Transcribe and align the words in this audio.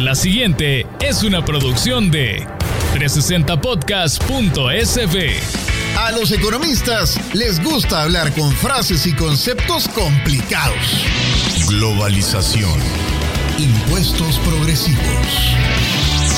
La 0.00 0.14
siguiente 0.14 0.86
es 1.00 1.22
una 1.22 1.44
producción 1.44 2.10
de 2.10 2.46
360podcast.sv. 2.94 5.30
A 5.98 6.10
los 6.12 6.32
economistas 6.32 7.18
les 7.34 7.62
gusta 7.62 8.02
hablar 8.02 8.32
con 8.32 8.50
frases 8.52 9.06
y 9.06 9.14
conceptos 9.14 9.88
complicados. 9.88 11.04
Globalización. 11.68 12.78
Impuestos 13.58 14.38
progresivos. 14.40 15.54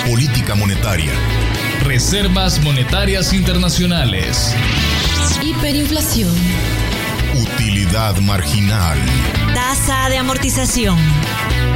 Política 0.07 0.55
monetaria. 0.55 1.13
Reservas 1.85 2.61
monetarias 2.63 3.33
internacionales. 3.33 4.55
Hiperinflación. 5.43 6.35
Utilidad 7.35 8.17
marginal. 8.19 8.99
Tasa 9.55 10.09
de 10.09 10.19
amortización. 10.19 10.99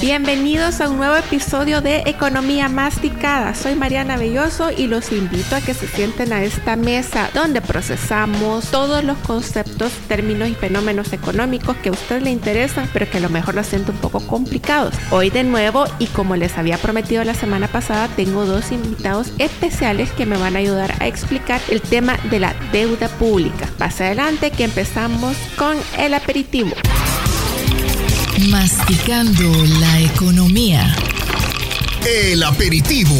Bienvenidos 0.00 0.80
a 0.80 0.88
un 0.88 0.96
nuevo 0.96 1.14
episodio 1.14 1.82
de 1.82 1.98
Economía 2.06 2.70
Masticada. 2.70 3.54
Soy 3.54 3.74
Mariana 3.74 4.16
Belloso 4.16 4.70
y 4.70 4.86
los 4.86 5.12
invito 5.12 5.54
a 5.54 5.60
que 5.60 5.74
se 5.74 5.86
sienten 5.86 6.32
a 6.32 6.42
esta 6.42 6.74
mesa 6.76 7.28
donde 7.34 7.60
procesamos 7.60 8.70
todos 8.70 9.04
los 9.04 9.18
conceptos, 9.18 9.92
términos 10.08 10.48
y 10.48 10.54
fenómenos 10.54 11.12
económicos 11.12 11.76
que 11.76 11.90
a 11.90 11.92
usted 11.92 12.22
le 12.22 12.30
interesan, 12.30 12.88
pero 12.94 13.10
que 13.10 13.18
a 13.18 13.20
lo 13.20 13.28
mejor 13.28 13.54
lo 13.54 13.62
siento 13.62 13.92
un 13.92 13.98
poco 13.98 14.26
complicados. 14.26 14.94
Hoy 15.10 15.28
de 15.28 15.44
nuevo 15.44 15.84
y 15.98 16.06
como 16.06 16.34
les 16.34 16.56
había 16.56 16.78
prometido 16.78 17.22
la 17.22 17.34
semana 17.34 17.68
pasada, 17.68 18.08
tengo 18.16 18.46
dos 18.46 18.72
invitados 18.72 19.34
especiales 19.36 20.10
que 20.12 20.24
me 20.24 20.38
van 20.38 20.56
a 20.56 20.60
ayudar 20.60 20.94
a 20.98 21.08
explicar 21.08 21.60
el 21.68 21.82
tema 21.82 22.16
de 22.30 22.40
la 22.40 22.54
deuda 22.72 23.08
pública. 23.08 23.68
Más 23.78 24.00
adelante 24.00 24.50
que 24.50 24.64
empezamos 24.64 25.36
con 25.58 25.76
el 25.98 26.14
aperitivo. 26.14 26.70
Masticando 28.48 29.52
la 29.80 30.00
economía. 30.00 30.96
El 32.06 32.42
aperitivo. 32.42 33.16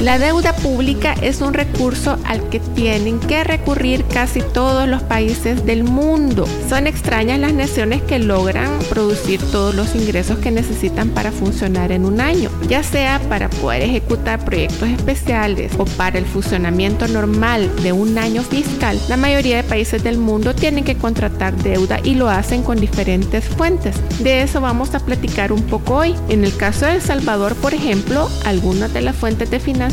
La 0.00 0.18
deuda 0.18 0.56
pública 0.56 1.12
es 1.20 1.42
un 1.42 1.52
recurso 1.52 2.16
al 2.24 2.48
que 2.48 2.58
tienen 2.58 3.20
que 3.20 3.44
recurrir 3.44 4.02
casi 4.06 4.40
todos 4.40 4.88
los 4.88 5.02
países 5.02 5.66
del 5.66 5.84
mundo. 5.84 6.48
Son 6.70 6.86
extrañas 6.86 7.38
las 7.38 7.52
naciones 7.52 8.00
que 8.00 8.18
logran 8.18 8.78
producir 8.88 9.42
todos 9.52 9.74
los 9.74 9.94
ingresos 9.94 10.38
que 10.38 10.50
necesitan 10.50 11.10
para 11.10 11.32
funcionar 11.32 11.92
en 11.92 12.06
un 12.06 12.22
año, 12.22 12.48
ya 12.66 12.82
sea 12.82 13.20
para 13.28 13.50
poder 13.50 13.82
ejecutar 13.82 14.42
proyectos 14.42 14.88
especiales 14.88 15.72
o 15.76 15.84
para 15.84 16.18
el 16.18 16.24
funcionamiento 16.24 17.06
normal 17.06 17.70
de 17.82 17.92
un 17.92 18.16
año 18.16 18.42
fiscal. 18.42 18.98
La 19.10 19.18
mayoría 19.18 19.58
de 19.58 19.64
países 19.64 20.02
del 20.02 20.16
mundo 20.16 20.54
tienen 20.54 20.84
que 20.84 20.96
contratar 20.96 21.54
deuda 21.56 22.00
y 22.02 22.14
lo 22.14 22.30
hacen 22.30 22.62
con 22.62 22.80
diferentes 22.80 23.44
fuentes. 23.44 23.96
De 24.20 24.40
eso 24.40 24.62
vamos 24.62 24.94
a 24.94 25.00
platicar 25.00 25.52
un 25.52 25.62
poco 25.64 25.96
hoy. 25.96 26.14
En 26.30 26.42
el 26.42 26.56
caso 26.56 26.86
de 26.86 26.94
El 26.94 27.02
Salvador, 27.02 27.54
por 27.56 27.74
ejemplo, 27.74 28.30
algunas 28.46 28.94
de 28.94 29.02
las 29.02 29.14
fuentes 29.14 29.50
de 29.50 29.60
financiación 29.60 29.89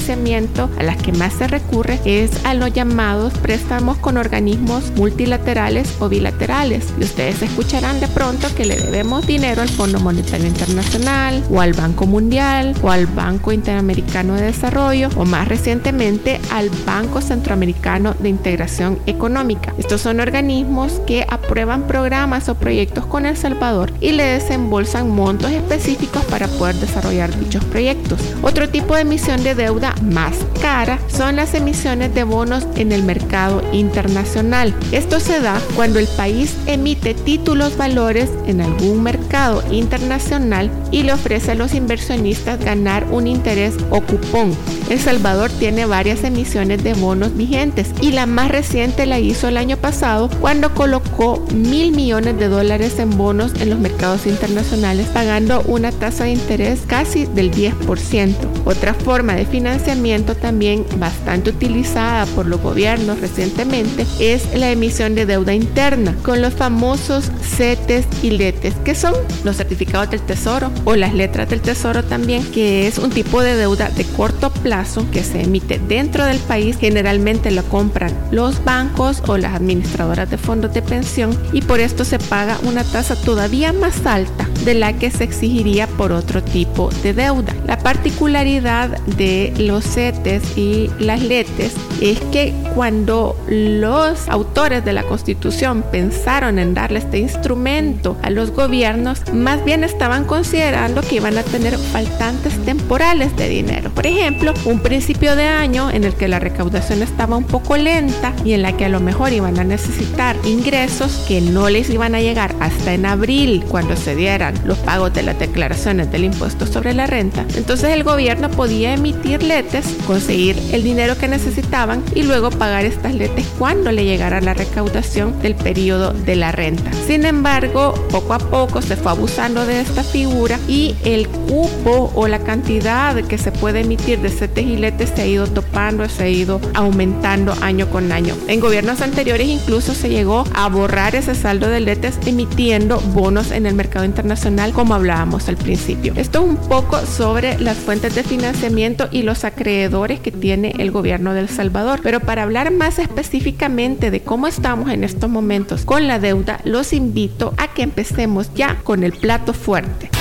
a 0.78 0.84
las 0.84 0.98
que 0.98 1.12
más 1.12 1.34
se 1.34 1.48
recurre 1.48 2.00
es 2.06 2.46
a 2.46 2.54
los 2.54 2.72
llamados 2.72 3.34
préstamos 3.40 3.98
con 3.98 4.16
organismos 4.16 4.92
multilaterales 4.96 5.96
o 6.00 6.08
bilaterales. 6.08 6.94
Y 7.00 7.04
ustedes 7.04 7.42
escucharán 7.42 8.00
de 8.00 8.08
pronto 8.08 8.48
que 8.56 8.66
le 8.66 8.78
debemos 8.78 9.28
dinero 9.28 9.62
al 9.62 9.70
Fondo 9.70 10.00
Monetario 10.00 10.48
Internacional 10.48 11.44
o 11.50 11.62
al 11.62 11.74
Banco 11.74 12.06
Mundial 12.06 12.76
o 12.84 12.92
al 12.92 13.08
Banco 13.08 13.52
Interamericano 13.52 14.36
de 14.36 14.44
Desarrollo 14.44 15.10
o 15.18 15.26
más 15.26 15.48
recientemente 15.48 16.40
al 16.52 16.70
Banco 16.86 17.20
Centroamericano 17.20 18.14
de 18.20 18.30
Integración 18.30 19.00
Económica. 19.08 19.74
Estos 19.78 20.02
son 20.02 20.20
organismos 20.20 21.02
que 21.06 21.26
aprueban 21.30 21.88
programas 21.88 22.50
o 22.50 22.56
proyectos 22.56 23.06
con 23.06 23.26
El 23.26 23.36
Salvador 23.36 23.92
y 24.00 24.12
le 24.12 24.24
desembolsan 24.24 25.10
montos 25.10 25.52
específicos 25.52 26.24
para 26.26 26.48
poder 26.48 26.76
desarrollar 26.76 27.38
dichos 27.38 27.66
proyectos. 27.66 28.22
Otro 28.42 28.70
tipo 28.70 28.96
de 28.96 29.02
emisión 29.02 29.44
de 29.44 29.56
deuda 29.56 29.87
más 30.02 30.36
cara 30.62 31.00
son 31.08 31.38
las 31.38 31.54
emisiones 31.54 32.14
de 32.14 32.24
bonos 32.24 32.68
en 32.76 32.92
el 32.92 33.04
mercado 33.04 33.64
internacional. 33.72 34.74
Esto 34.92 35.20
se 35.20 35.40
da 35.40 35.62
cuando 35.76 36.00
el 36.00 36.08
país 36.08 36.56
emite 36.66 37.14
títulos 37.14 37.78
valores 37.78 38.30
en 38.46 38.62
algún 38.62 39.04
mercado 39.04 39.64
internacional 39.72 40.70
y 40.92 41.04
le 41.04 41.14
ofrece 41.14 41.52
a 41.52 41.56
los 41.56 41.74
inversionistas 41.74 42.64
ganar 42.64 43.06
un 43.12 43.28
interés 43.28 43.76
o 43.90 44.02
cupón. 44.02 44.56
El 44.90 45.00
Salvador 45.00 45.52
tiene 45.52 45.86
varias 45.86 46.24
emisiones 46.24 46.84
de 46.84 46.94
bonos 46.94 47.36
vigentes 47.36 47.88
y 48.02 48.12
la 48.12 48.26
más 48.26 48.50
reciente 48.50 49.06
la 49.06 49.20
hizo 49.20 49.48
el 49.48 49.58
año 49.58 49.78
pasado 49.78 50.30
cuando 50.40 50.74
colocó 50.74 51.46
mil 51.54 51.92
millones 51.92 52.38
de 52.40 52.48
dólares 52.48 53.00
en 53.00 53.18
bonos 53.18 53.54
en 53.60 53.70
los 53.70 53.80
mercados 53.80 54.26
internacionales 54.28 55.08
pagando 55.14 55.62
una 55.68 55.92
tasa 55.92 56.26
de 56.26 56.32
interés 56.32 56.82
casi 56.88 57.26
del 57.26 57.52
10%. 57.52 58.34
Otra 58.66 58.94
forma 58.94 59.36
de 59.36 59.46
financiar 59.46 59.77
financiamiento 59.78 60.36
también 60.36 60.86
bastante 60.98 61.52
utilizada 61.52 62.26
por 62.28 62.48
los 62.48 62.60
gobiernos 62.62 63.22
recientemente 63.22 64.08
es 64.20 64.58
la 64.58 64.72
emisión 64.72 65.14
de 65.14 65.28
deuda 65.28 65.54
interna 65.54 66.16
con 66.24 66.42
los 66.42 66.56
famosos 66.56 67.32
CETES 67.58 68.08
y 68.24 68.32
LETES, 68.32 68.74
que 68.84 68.96
son 68.96 69.14
los 69.44 69.58
certificados 69.58 70.10
del 70.10 70.22
tesoro 70.22 70.72
o 70.86 70.96
las 70.96 71.14
letras 71.14 71.50
del 71.50 71.62
tesoro 71.62 72.04
también, 72.04 72.44
que 72.52 72.88
es 72.88 72.98
un 72.98 73.12
tipo 73.12 73.42
de 73.42 73.56
deuda 73.56 73.90
de 73.90 74.04
corto 74.04 74.52
plazo 74.52 75.06
que 75.12 75.24
se 75.24 75.42
emite 75.42 75.80
dentro 75.80 76.26
del 76.26 76.40
país. 76.40 76.78
Generalmente 76.78 77.52
lo 77.52 77.64
compran 77.64 78.12
los 78.32 78.64
bancos 78.64 79.22
o 79.28 79.38
las 79.38 79.54
administradoras 79.54 80.30
de 80.30 80.38
fondos 80.38 80.74
de 80.74 80.82
pensión 80.82 81.38
y 81.54 81.62
por 81.62 81.80
esto 81.80 82.04
se 82.04 82.18
paga 82.20 82.60
una 82.64 82.84
tasa 82.84 83.16
todavía 83.16 83.74
más 83.74 84.06
alta 84.06 84.50
de 84.66 84.74
la 84.74 84.94
que 84.94 85.12
se 85.12 85.24
exigiría 85.24 85.87
por 85.98 86.12
otro 86.12 86.44
tipo 86.44 86.90
de 87.04 87.14
deuda. 87.14 87.54
La 87.66 87.80
particularidad 87.80 89.00
de 89.06 89.54
los 89.58 89.84
CETES 89.84 90.58
y 90.58 90.90
las 91.00 91.22
LETES 91.22 91.74
es 92.02 92.20
que 92.32 92.54
cuando 92.76 93.36
los 93.48 94.30
de 94.58 94.92
la 94.92 95.04
Constitución 95.04 95.84
pensaron 95.92 96.58
en 96.58 96.74
darle 96.74 96.98
este 96.98 97.20
instrumento 97.20 98.18
a 98.24 98.32
los 98.32 98.50
gobiernos, 98.50 99.22
más 99.32 99.64
bien 99.64 99.84
estaban 99.84 100.26
considerando 100.26 101.02
que 101.02 101.18
iban 101.18 101.38
a 101.38 101.44
tener 101.44 101.78
faltantes 101.78 102.58
temporales 102.66 103.36
de 103.38 103.50
dinero. 103.50 103.92
Por 103.92 104.08
ejemplo, 104.08 104.56
un 104.66 104.80
principio 104.80 105.36
de 105.36 105.44
año 105.44 105.92
en 105.92 106.04
el 106.04 106.16
que 106.16 106.28
la 106.28 106.40
recaudación 106.40 107.04
estaba 107.04 107.38
un 107.38 107.44
poco 107.44 107.78
lenta 107.78 108.34
y 108.44 108.54
en 108.54 108.64
la 108.64 108.76
que 108.76 108.86
a 108.86 108.90
lo 108.90 109.00
mejor 109.00 109.32
iban 109.32 109.60
a 109.60 109.64
necesitar 109.64 110.36
ingresos 110.44 111.24
que 111.28 111.40
no 111.40 111.70
les 111.70 111.92
iban 111.92 112.16
a 112.16 112.22
llegar 112.22 112.56
hasta 112.60 112.96
en 112.96 113.06
abril 113.06 113.64
cuando 113.70 113.96
se 113.96 114.16
dieran 114.16 114.56
los 114.66 114.80
pagos 114.80 115.14
de 115.14 115.22
las 115.22 115.38
declaraciones 115.38 116.12
del 116.12 116.24
impuesto 116.24 116.66
sobre 116.66 116.96
la 116.96 117.06
renta. 117.06 117.46
Entonces 117.56 117.92
el 117.92 118.04
gobierno 118.04 118.50
podía 118.50 118.96
emitirle 118.96 119.64
conseguir 120.08 120.58
el 120.72 120.84
dinero 120.84 121.16
que 121.18 121.28
necesitaban 121.28 122.04
y 122.16 122.24
luego 122.24 122.50
pagar 122.50 122.86
estas 122.86 123.14
letes 123.14 123.46
cuando 123.60 123.92
le 123.92 124.04
llegara 124.04 124.42
la 124.48 124.54
recaudación 124.54 125.42
del 125.42 125.56
periodo 125.56 126.14
de 126.14 126.38
la 126.38 126.54
renta. 126.54 126.90
Sin 127.06 127.26
embargo, 127.26 127.94
poco 128.10 128.34
a 128.34 128.40
poco 128.40 128.82
se 128.82 128.96
fue 128.96 129.12
abusando 129.12 129.66
de 129.66 129.82
esta 129.82 130.04
figura 130.04 130.58
y 130.70 130.96
el 131.04 131.28
cupo 131.28 132.14
o 132.16 132.30
la 132.30 132.40
cantidad 132.40 133.14
que 133.26 133.38
se 133.38 133.52
puede 133.52 133.82
emitir 133.82 134.22
de 134.22 134.30
CETES 134.30 134.66
y 134.66 134.78
letes 134.78 135.12
se 135.14 135.24
ha 135.24 135.28
ido 135.28 135.48
topando, 135.48 136.08
se 136.08 136.24
ha 136.24 136.30
ido 136.30 136.62
aumentando 136.76 137.54
año 137.60 137.90
con 137.90 138.14
año. 138.14 138.36
En 138.48 138.62
gobiernos 138.62 139.02
anteriores 139.02 139.50
incluso 139.50 139.94
se 139.94 140.08
llegó 140.08 140.46
a 140.54 140.70
borrar 140.70 141.16
ese 141.16 141.36
saldo 141.36 141.68
de 141.68 141.82
letes 141.82 142.18
emitiendo 142.26 143.02
bonos 143.02 143.52
en 143.52 143.66
el 143.66 143.76
mercado 143.76 144.06
internacional 144.06 144.72
como 144.72 144.96
hablábamos 144.96 145.50
al 145.50 145.58
principio. 145.58 146.14
Esto 146.16 146.40
es 146.40 146.50
un 146.50 146.56
poco 146.56 147.06
sobre 147.06 147.60
las 147.60 147.76
fuentes 147.76 148.16
de 148.16 148.24
financiamiento 148.24 149.10
y 149.12 149.24
los 149.24 149.44
acreedores 149.44 150.22
que 150.22 150.32
tiene 150.32 150.74
el 150.78 150.92
gobierno 150.92 151.34
de 151.34 151.42
El 151.42 151.50
Salvador. 151.50 152.00
Pero 152.02 152.22
para 152.22 152.44
hablar 152.44 152.72
más 152.72 152.98
específicamente 152.98 154.10
de 154.10 154.22
cómo 154.22 154.37
estamos 154.46 154.92
en 154.92 155.04
estos 155.04 155.30
momentos 155.30 155.86
con 155.86 156.08
la 156.08 156.20
deuda, 156.20 156.60
los 156.66 156.94
invito 156.94 157.54
a 157.58 157.74
que 157.74 157.82
empecemos 157.82 158.54
ya 158.54 158.76
con 158.84 159.04
el 159.04 159.14
plato 159.14 159.54
fuerte. 159.54 160.12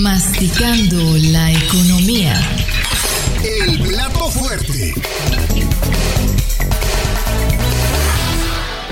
Masticando 0.00 0.96
la 1.32 1.52
economía. 1.52 2.40
El 3.44 3.80
plato 3.80 4.28
fuerte. 4.30 4.94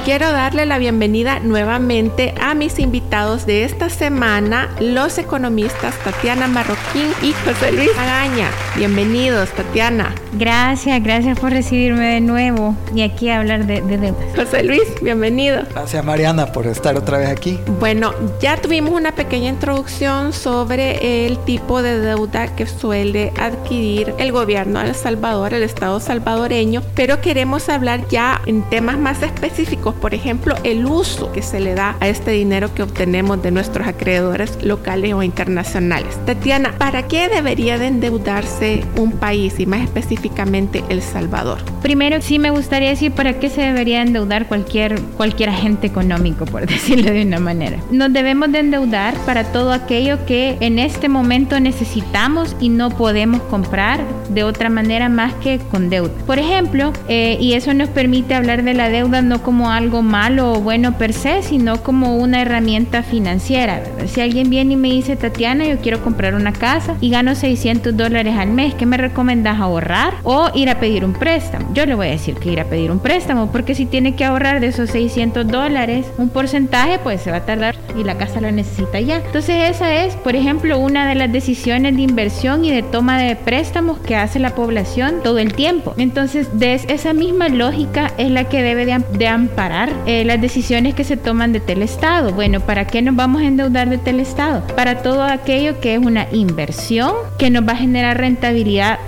quiero 0.06 0.31
darle 0.31 0.67
la 0.67 0.79
bienvenida 0.79 1.41
nuevamente 1.41 2.33
a 2.41 2.55
mis 2.55 2.79
invitados 2.79 3.44
de 3.44 3.65
esta 3.65 3.91
semana, 3.91 4.73
los 4.79 5.19
economistas 5.19 5.99
Tatiana 6.05 6.47
Marroquín 6.47 7.11
y 7.23 7.33
José 7.33 7.73
Luis 7.73 7.91
Agaña. 7.99 8.49
Bienvenidos, 8.76 9.49
Tatiana. 9.52 10.14
Gracias, 10.34 11.02
gracias 11.02 11.38
por 11.40 11.50
recibirme 11.50 12.14
de 12.14 12.20
nuevo 12.20 12.76
y 12.94 13.00
aquí 13.00 13.31
a 13.31 13.38
hablar 13.38 13.64
de, 13.64 13.81
de 13.81 13.96
deudas. 13.96 14.37
José 14.37 14.64
Luis, 14.64 14.82
bienvenido. 15.00 15.62
Gracias 15.70 16.05
Mariana 16.05 16.52
por 16.52 16.67
estar 16.67 16.94
otra 16.94 17.17
vez 17.17 17.31
aquí. 17.31 17.58
Bueno, 17.81 18.12
ya 18.38 18.58
tuvimos 18.58 18.93
una 18.93 19.12
pequeña 19.12 19.49
introducción 19.49 20.34
sobre 20.34 21.26
el 21.26 21.38
tipo 21.38 21.82
de 21.82 22.00
deuda 22.00 22.55
que 22.55 22.67
suele 22.67 23.32
adquirir 23.40 24.12
el 24.19 24.31
gobierno 24.31 24.81
de 24.81 24.88
El 24.88 24.94
Salvador, 24.94 25.55
el 25.55 25.62
Estado 25.62 25.99
salvadoreño, 25.99 26.82
pero 26.94 27.23
queremos 27.23 27.70
hablar 27.70 28.06
ya 28.11 28.43
en 28.44 28.62
temas 28.69 28.99
más 28.99 29.23
específicos, 29.23 29.94
por 29.94 30.12
ejemplo, 30.12 30.55
el 30.64 30.84
uso 30.84 31.32
que 31.32 31.40
se 31.40 31.61
le 31.61 31.75
da 31.75 31.96
a 32.00 32.08
este 32.08 32.32
dinero 32.32 32.75
que 32.75 32.82
obtenemos 32.82 33.43
de 33.43 33.52
nuestros 33.52 33.88
acreedores 33.88 34.62
locales 34.62 35.14
o 35.14 35.23
internacionales. 35.23 36.14
Tatiana, 36.26 36.75
¿para 36.76 37.08
qué 37.08 37.31
debería 37.31 37.78
de 37.78 37.87
endeudarse 37.87 38.65
un 38.96 39.12
país 39.12 39.58
y 39.58 39.66
más 39.66 39.82
específicamente 39.82 40.82
El 40.88 41.02
Salvador? 41.02 41.58
Primero, 41.82 42.20
sí 42.20 42.38
me 42.38 42.50
gustaría 42.50 42.90
decir 42.90 43.12
para 43.12 43.38
qué 43.38 43.48
se 43.48 43.62
debería 43.62 44.02
endeudar 44.02 44.46
cualquier, 44.46 45.00
cualquier 45.16 45.50
agente 45.50 45.86
económico, 45.86 46.44
por 46.44 46.66
decirlo 46.66 47.10
de 47.12 47.22
una 47.22 47.38
manera. 47.38 47.78
Nos 47.90 48.12
debemos 48.12 48.50
de 48.52 48.60
endeudar 48.60 49.14
para 49.26 49.44
todo 49.44 49.72
aquello 49.72 50.24
que 50.26 50.56
en 50.60 50.78
este 50.78 51.08
momento 51.08 51.60
necesitamos 51.60 52.56
y 52.60 52.68
no 52.68 52.90
podemos 52.90 53.42
comprar 53.42 54.00
de 54.30 54.44
otra 54.44 54.68
manera 54.68 55.08
más 55.08 55.34
que 55.34 55.58
con 55.58 55.90
deuda. 55.90 56.12
Por 56.26 56.38
ejemplo, 56.38 56.92
eh, 57.08 57.38
y 57.40 57.54
eso 57.54 57.74
nos 57.74 57.88
permite 57.88 58.34
hablar 58.34 58.62
de 58.62 58.74
la 58.74 58.88
deuda 58.88 59.22
no 59.22 59.42
como 59.42 59.70
algo 59.70 60.02
malo 60.02 60.52
o 60.52 60.60
bueno 60.60 60.98
per 60.98 61.12
se, 61.12 61.42
sino 61.42 61.82
como 61.82 62.16
una 62.16 62.42
herramienta 62.42 63.02
financiera. 63.02 63.82
Si 64.06 64.20
alguien 64.20 64.50
viene 64.50 64.74
y 64.74 64.76
me 64.76 64.88
dice, 64.88 65.16
Tatiana, 65.16 65.66
yo 65.66 65.78
quiero 65.78 66.02
comprar 66.02 66.34
una 66.34 66.52
casa 66.52 66.96
y 67.00 67.10
gano 67.10 67.34
600 67.34 67.96
dólares 67.96 68.36
al 68.36 68.50
mes, 68.56 68.75
¿qué 68.75 68.87
me 68.87 68.97
recomiendas 68.97 69.61
ahorrar 69.61 70.14
o 70.25 70.49
ir 70.55 70.70
a 70.70 70.81
pedir 70.81 71.05
un 71.05 71.12
préstamo? 71.12 71.69
Yo 71.75 71.85
le 71.87 71.94
voy 71.94 72.08
a 72.08 72.11
decir 72.11 72.35
que 72.37 72.50
ir 72.50 72.58
a 72.58 72.64
pedir 72.64 72.91
un 72.91 72.99
préstamo 72.99 73.53
porque 73.53 73.75
si 73.75 73.87
tiene 73.87 74.17
que 74.17 74.25
ahorrar 74.25 74.61
de 74.61 74.69
esos 74.69 74.91
600 74.91 75.47
dólares 75.47 76.06
un 76.17 76.31
porcentaje, 76.31 76.99
pues 76.99 77.20
se 77.20 77.31
va 77.31 77.38
a 77.38 77.47
tardar 77.47 77.76
y 77.97 78.03
la 78.03 78.17
casa 78.17 78.41
lo 78.41 78.50
necesita 78.50 78.99
ya. 78.99 79.17
Entonces 79.17 79.70
esa 79.70 80.05
es, 80.05 80.17
por 80.17 80.35
ejemplo, 80.35 80.79
una 80.79 81.06
de 81.06 81.14
las 81.14 81.31
decisiones 81.31 81.94
de 81.94 82.03
inversión 82.03 82.64
y 82.64 82.70
de 82.70 82.82
toma 82.82 83.19
de 83.19 83.37
préstamos 83.37 83.99
que 83.99 84.17
hace 84.17 84.38
la 84.38 84.55
población 84.55 85.20
todo 85.23 85.38
el 85.38 85.52
tiempo. 85.52 85.94
Entonces, 85.99 86.59
de 86.59 86.75
esa 86.75 87.12
misma 87.12 87.49
lógica 87.49 88.12
es 88.17 88.31
la 88.31 88.44
que 88.44 88.62
debe 88.62 88.87
de, 88.87 89.26
amparar 89.29 89.93
eh, 90.06 90.25
las 90.25 90.41
decisiones 90.41 90.94
que 90.94 91.05
se 91.05 91.17
toman 91.17 91.52
de 91.52 91.61
tal 91.61 91.82
estado. 91.82 92.32
Bueno, 92.32 92.61
¿para 92.61 92.87
qué 92.87 93.02
nos 93.02 93.17
vamos 93.17 93.43
a 93.43 93.47
endeudar 93.47 93.91
de 93.91 93.99
tal 93.99 94.20
estado? 94.20 94.67
Para 94.75 95.02
todo 95.02 95.23
aquello 95.23 95.81
que 95.81 95.94
es 95.94 96.00
una 96.00 96.26
inversión 96.32 97.12
que 97.38 97.50
nos 97.50 97.67
va 97.67 97.73
a 97.73 97.76
generar 97.76 98.19
rentabilidad 98.19 98.45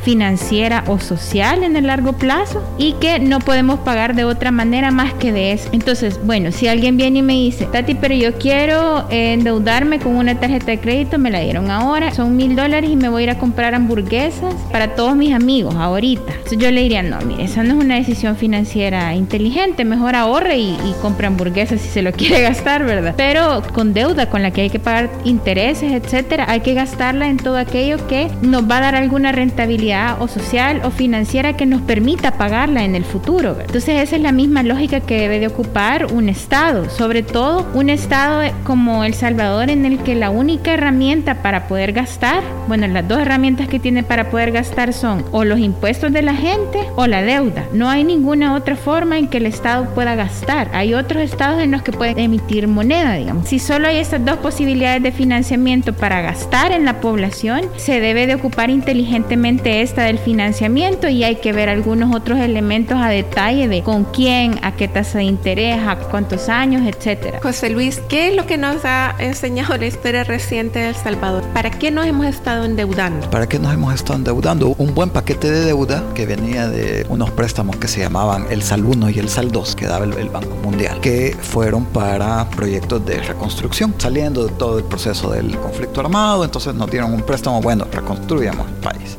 financiera 0.03 0.85
o 0.87 0.99
social 0.99 1.63
en 1.63 1.77
el 1.77 1.87
largo 1.87 2.13
plazo 2.15 2.63
y 2.79 2.95
que 2.95 3.19
no 3.19 3.41
podemos 3.41 3.81
pagar 3.81 4.15
de 4.15 4.25
otra 4.25 4.51
manera 4.51 4.91
más 4.91 5.13
que 5.15 5.33
de 5.33 5.53
eso. 5.53 5.69
Entonces, 5.73 6.21
bueno, 6.25 6.53
si 6.53 6.69
alguien 6.69 6.97
viene 6.97 7.21
y 7.21 7.23
me 7.23 7.33
dice, 7.35 7.67
Tati, 7.67 7.95
pero 7.95 8.15
yo 8.15 8.35
quiero 8.35 9.07
endeudarme 9.11 9.99
con 9.99 10.17
una 10.17 10.39
tarjeta 10.39 10.67
de 10.67 10.81
crédito, 10.81 11.19
me 11.19 11.31
la 11.31 11.41
dieron 11.41 11.71
ahora, 11.71 12.13
son 12.13 12.37
mil 12.37 12.57
dólares 12.57 12.91
y 12.91 12.97
me 12.97 13.09
voy 13.09 13.23
a 13.23 13.25
ir 13.25 13.31
a 13.31 13.39
comprar 13.39 13.75
hamburguesas 13.75 14.55
para 14.73 14.95
todos 14.95 15.17
mis 15.17 15.33
amigos 15.33 15.75
ahorita. 15.75 16.33
Entonces 16.33 16.59
yo 16.59 16.71
le 16.71 16.83
diría, 16.83 17.03
no, 17.03 17.21
mire, 17.23 17.45
esa 17.45 17.63
no 17.63 17.79
es 17.79 17.85
una 17.85 17.97
decisión 17.97 18.37
financiera 18.37 19.15
inteligente, 19.15 19.85
mejor 19.85 20.15
ahorre 20.15 20.59
y, 20.59 20.71
y 20.71 20.95
compre 21.01 21.27
hamburguesas 21.27 21.81
si 21.81 21.89
se 21.89 22.03
lo 22.03 22.13
quiere 22.19 22.43
gastar, 22.43 22.85
¿verdad? 22.85 23.15
Pero 23.17 23.63
con 23.73 23.95
deuda 23.95 24.29
con 24.29 24.43
la 24.43 24.51
que 24.51 24.63
hay 24.63 24.71
que 24.71 24.79
pagar 24.79 25.11
intereses, 25.25 25.93
etcétera, 25.93 26.47
hay 26.49 26.61
que 26.61 26.75
gastarla 26.75 27.29
en 27.29 27.37
todo 27.37 27.57
aquello 27.57 28.07
que 28.09 28.29
nos 28.43 28.69
va 28.69 28.79
a 28.79 28.81
dar 28.81 28.95
alguna 28.95 29.28
rentabilidad 29.33 30.21
o 30.21 30.29
social 30.29 30.83
o 30.85 30.91
financiera 30.91 31.57
que 31.57 31.67
nos 31.67 31.81
permita 31.83 32.33
pagarla 32.33 32.85
en 32.85 32.95
el 32.95 33.05
futuro. 33.05 33.57
Entonces 33.61 34.03
esa 34.03 34.17
es 34.17 34.23
la 34.23 34.33
misma 34.33 34.63
lógica 34.63 35.01
que 35.01 35.21
debe 35.21 35.41
de 35.41 35.47
ocupar 35.47 36.13
un 36.13 36.29
Estado, 36.29 36.91
sobre 36.91 37.23
todo 37.23 37.67
un 37.75 37.91
Estado 37.91 38.43
como 38.65 39.05
El 39.05 39.15
Salvador 39.15 39.71
en 39.71 39.85
el 39.85 39.99
que 39.99 40.15
la 40.15 40.31
única 40.31 40.73
herramienta 40.73 41.43
para 41.43 41.69
poder 41.69 41.93
gastar, 41.93 42.43
bueno, 42.67 42.87
las 42.87 43.07
dos 43.07 43.19
herramientas 43.19 43.69
que 43.69 43.79
tiene 43.79 44.03
para 44.03 44.31
poder 44.31 44.53
gastar 44.53 44.93
son 44.93 45.25
o 45.33 45.45
los 45.45 45.59
impuestos 45.59 46.13
de 46.13 46.23
la 46.23 46.35
gente 46.35 46.81
o 46.97 47.07
la 47.07 47.23
deuda. 47.23 47.65
No 47.73 47.89
hay 47.89 48.05
ninguna 48.05 48.55
otra 48.55 48.77
forma 48.77 49.19
en 49.19 49.29
que 49.29 49.39
el 49.39 49.47
Estado 49.47 49.95
pueda 49.95 50.15
gastar. 50.15 50.71
Hay 50.73 50.95
otros 50.95 51.23
estados 51.23 51.63
en 51.63 51.71
los 51.71 51.83
que 51.83 51.93
pueden 51.93 52.19
emitir 52.19 52.69
moneda, 52.69 53.15
digamos. 53.15 53.49
Si 53.49 53.59
solo 53.59 53.89
hay 53.89 53.99
estas 53.99 54.25
dos 54.25 54.39
posibilidades 54.39 55.03
de 55.03 55.13
financiamiento 55.13 55.93
para 55.93 56.21
gastar 56.21 56.73
en 56.73 56.85
la 56.85 57.01
población, 57.01 57.63
se 57.77 58.01
debe 58.01 58.27
de 58.27 58.35
ocupar 58.35 58.71
inteligentemente 59.09 59.81
esta 59.81 60.03
del 60.03 60.19
financiamiento 60.19 61.09
y 61.09 61.25
hay 61.25 61.37
que 61.37 61.53
ver 61.53 61.69
algunos 61.69 62.15
otros 62.15 62.39
elementos 62.39 62.99
a 62.99 63.09
detalle 63.09 63.67
de 63.67 63.83
con 63.83 64.05
quién, 64.05 64.59
a 64.63 64.73
qué 64.73 64.87
tasa 64.87 65.19
de 65.19 65.25
interés, 65.25 65.79
a 65.87 65.97
cuántos 65.97 66.49
años, 66.49 66.83
etcétera. 66.87 67.41
José 67.43 67.71
Luis, 67.71 68.01
¿qué 68.09 68.29
es 68.29 68.37
lo 68.37 68.47
que 68.47 68.59
nos 68.59 68.85
ha 68.85 69.15
enseñado 69.19 69.77
la 69.79 69.87
historia 69.87 70.25
reciente 70.25 70.81
de 70.81 70.89
El 70.91 70.95
Salvador? 70.95 71.43
¿Para 71.55 71.71
qué 71.71 71.91
nos 71.91 72.07
hemos 72.07 72.27
estado 72.27 72.65
endeudando? 72.65 73.31
¿Para 73.31 73.49
qué 73.49 73.59
nos 73.59 73.73
hemos 73.73 73.95
estado 73.95 74.19
endeudando? 74.19 74.75
Un 74.77 74.95
buen 74.95 75.09
paquete 75.09 75.51
de 75.51 75.65
deuda 75.65 76.05
que 76.15 76.27
venía 76.27 76.69
de 76.69 77.07
unos 77.09 77.31
préstamos 77.31 77.77
que 77.77 77.89
se 77.89 78.01
llamaban 78.01 78.47
el 78.51 78.63
SAL 78.63 78.85
1 78.85 79.11
y 79.11 79.19
el 79.19 79.29
SAL 79.31 79.51
2 79.51 79.75
que 79.75 79.87
daba 79.87 80.05
el, 80.05 80.13
el 80.15 80.29
Banco 80.29 80.55
Mundial, 80.63 81.01
que 81.01 81.35
fueron 81.41 81.87
para 81.87 82.49
proyectos 82.51 83.05
de 83.07 83.23
reconstrucción, 83.23 83.95
saliendo 83.97 84.47
de 84.47 84.53
todo 84.53 84.79
el 84.79 84.85
proceso 84.85 85.31
del 85.31 85.57
conflicto 85.57 86.01
armado, 86.01 86.45
entonces 86.45 86.75
nos 86.75 86.91
dieron 86.91 87.15
un 87.15 87.23
préstamo, 87.23 87.63
bueno, 87.63 87.87
reconstruyamos 87.91 88.67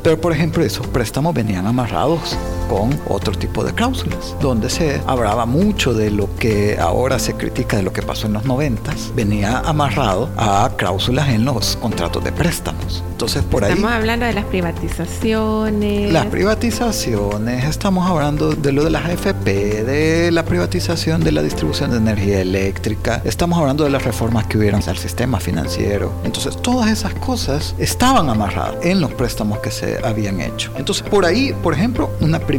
Pero 0.04 0.20
por 0.20 0.32
ejemplo, 0.32 0.64
esos 0.64 0.88
préstamos 0.88 1.34
venían 1.34 1.68
amarrados 1.68 2.38
con 2.70 2.98
otro 3.10 3.34
tipo 3.34 3.64
de 3.64 3.74
cláusulas, 3.74 4.36
donde 4.40 4.70
se 4.70 5.02
hablaba 5.08 5.46
mucho 5.46 5.94
de 5.94 6.12
lo 6.12 6.34
que 6.36 6.78
ahora 6.80 7.20
se 7.20 7.34
critica 7.34 7.78
de 7.78 7.84
lo 7.84 7.92
que 7.92 8.02
pasó 8.02 8.28
en 8.28 8.34
los 8.34 8.46
90, 8.46 8.94
venía 9.16 9.60
amarrado 9.60 10.30
a 10.38 10.72
cláusulas 10.78 11.30
en 11.30 11.46
los 11.46 11.76
contratos 11.78 12.24
de 12.24 12.32
préstamos. 12.32 13.04
Entonces 13.12 13.44
por 13.44 13.66
ahí... 13.66 13.74
Estamos 13.74 13.92
hablando 13.92 14.26
de 14.26 14.34
las 14.34 14.46
privatizaciones. 14.46 16.14
Las 16.14 16.28
privatizaciones, 16.28 17.66
estamos 17.66 18.10
hablando 18.10 18.52
de 18.52 18.72
lo 18.72 18.84
de 18.84 18.92
las 18.92 19.06
AFP, 19.06 19.84
de 19.84 20.32
la 20.32 20.46
privatización 20.46 21.24
de 21.24 21.32
la 21.32 21.42
distribución 21.42 21.92
de 21.92 21.98
energía 21.98 22.40
eléctrica, 22.40 23.22
estamos 23.26 23.60
hablando 23.60 23.84
de 23.84 23.90
las 23.90 24.04
reformas 24.04 24.46
que 24.46 24.58
hubieron 24.58 24.82
al 24.88 24.98
sistema 24.98 25.40
financiero. 25.40 26.14
Entonces 26.24 26.56
todas 26.62 26.90
esas 26.90 27.14
cosas 27.16 27.76
estaban 27.80 28.30
amarradas 28.30 28.76
en 28.84 29.02
los 29.02 29.12
préstamos 29.14 29.60
que 29.60 29.72
se 29.72 30.00
habían 30.06 30.40
hecho. 30.40 30.72
Entonces 30.78 31.08
por 31.08 31.26
ahí, 31.26 31.54
por 31.64 31.74
ejemplo, 31.74 32.12
una 32.22 32.40
primera 32.40 32.59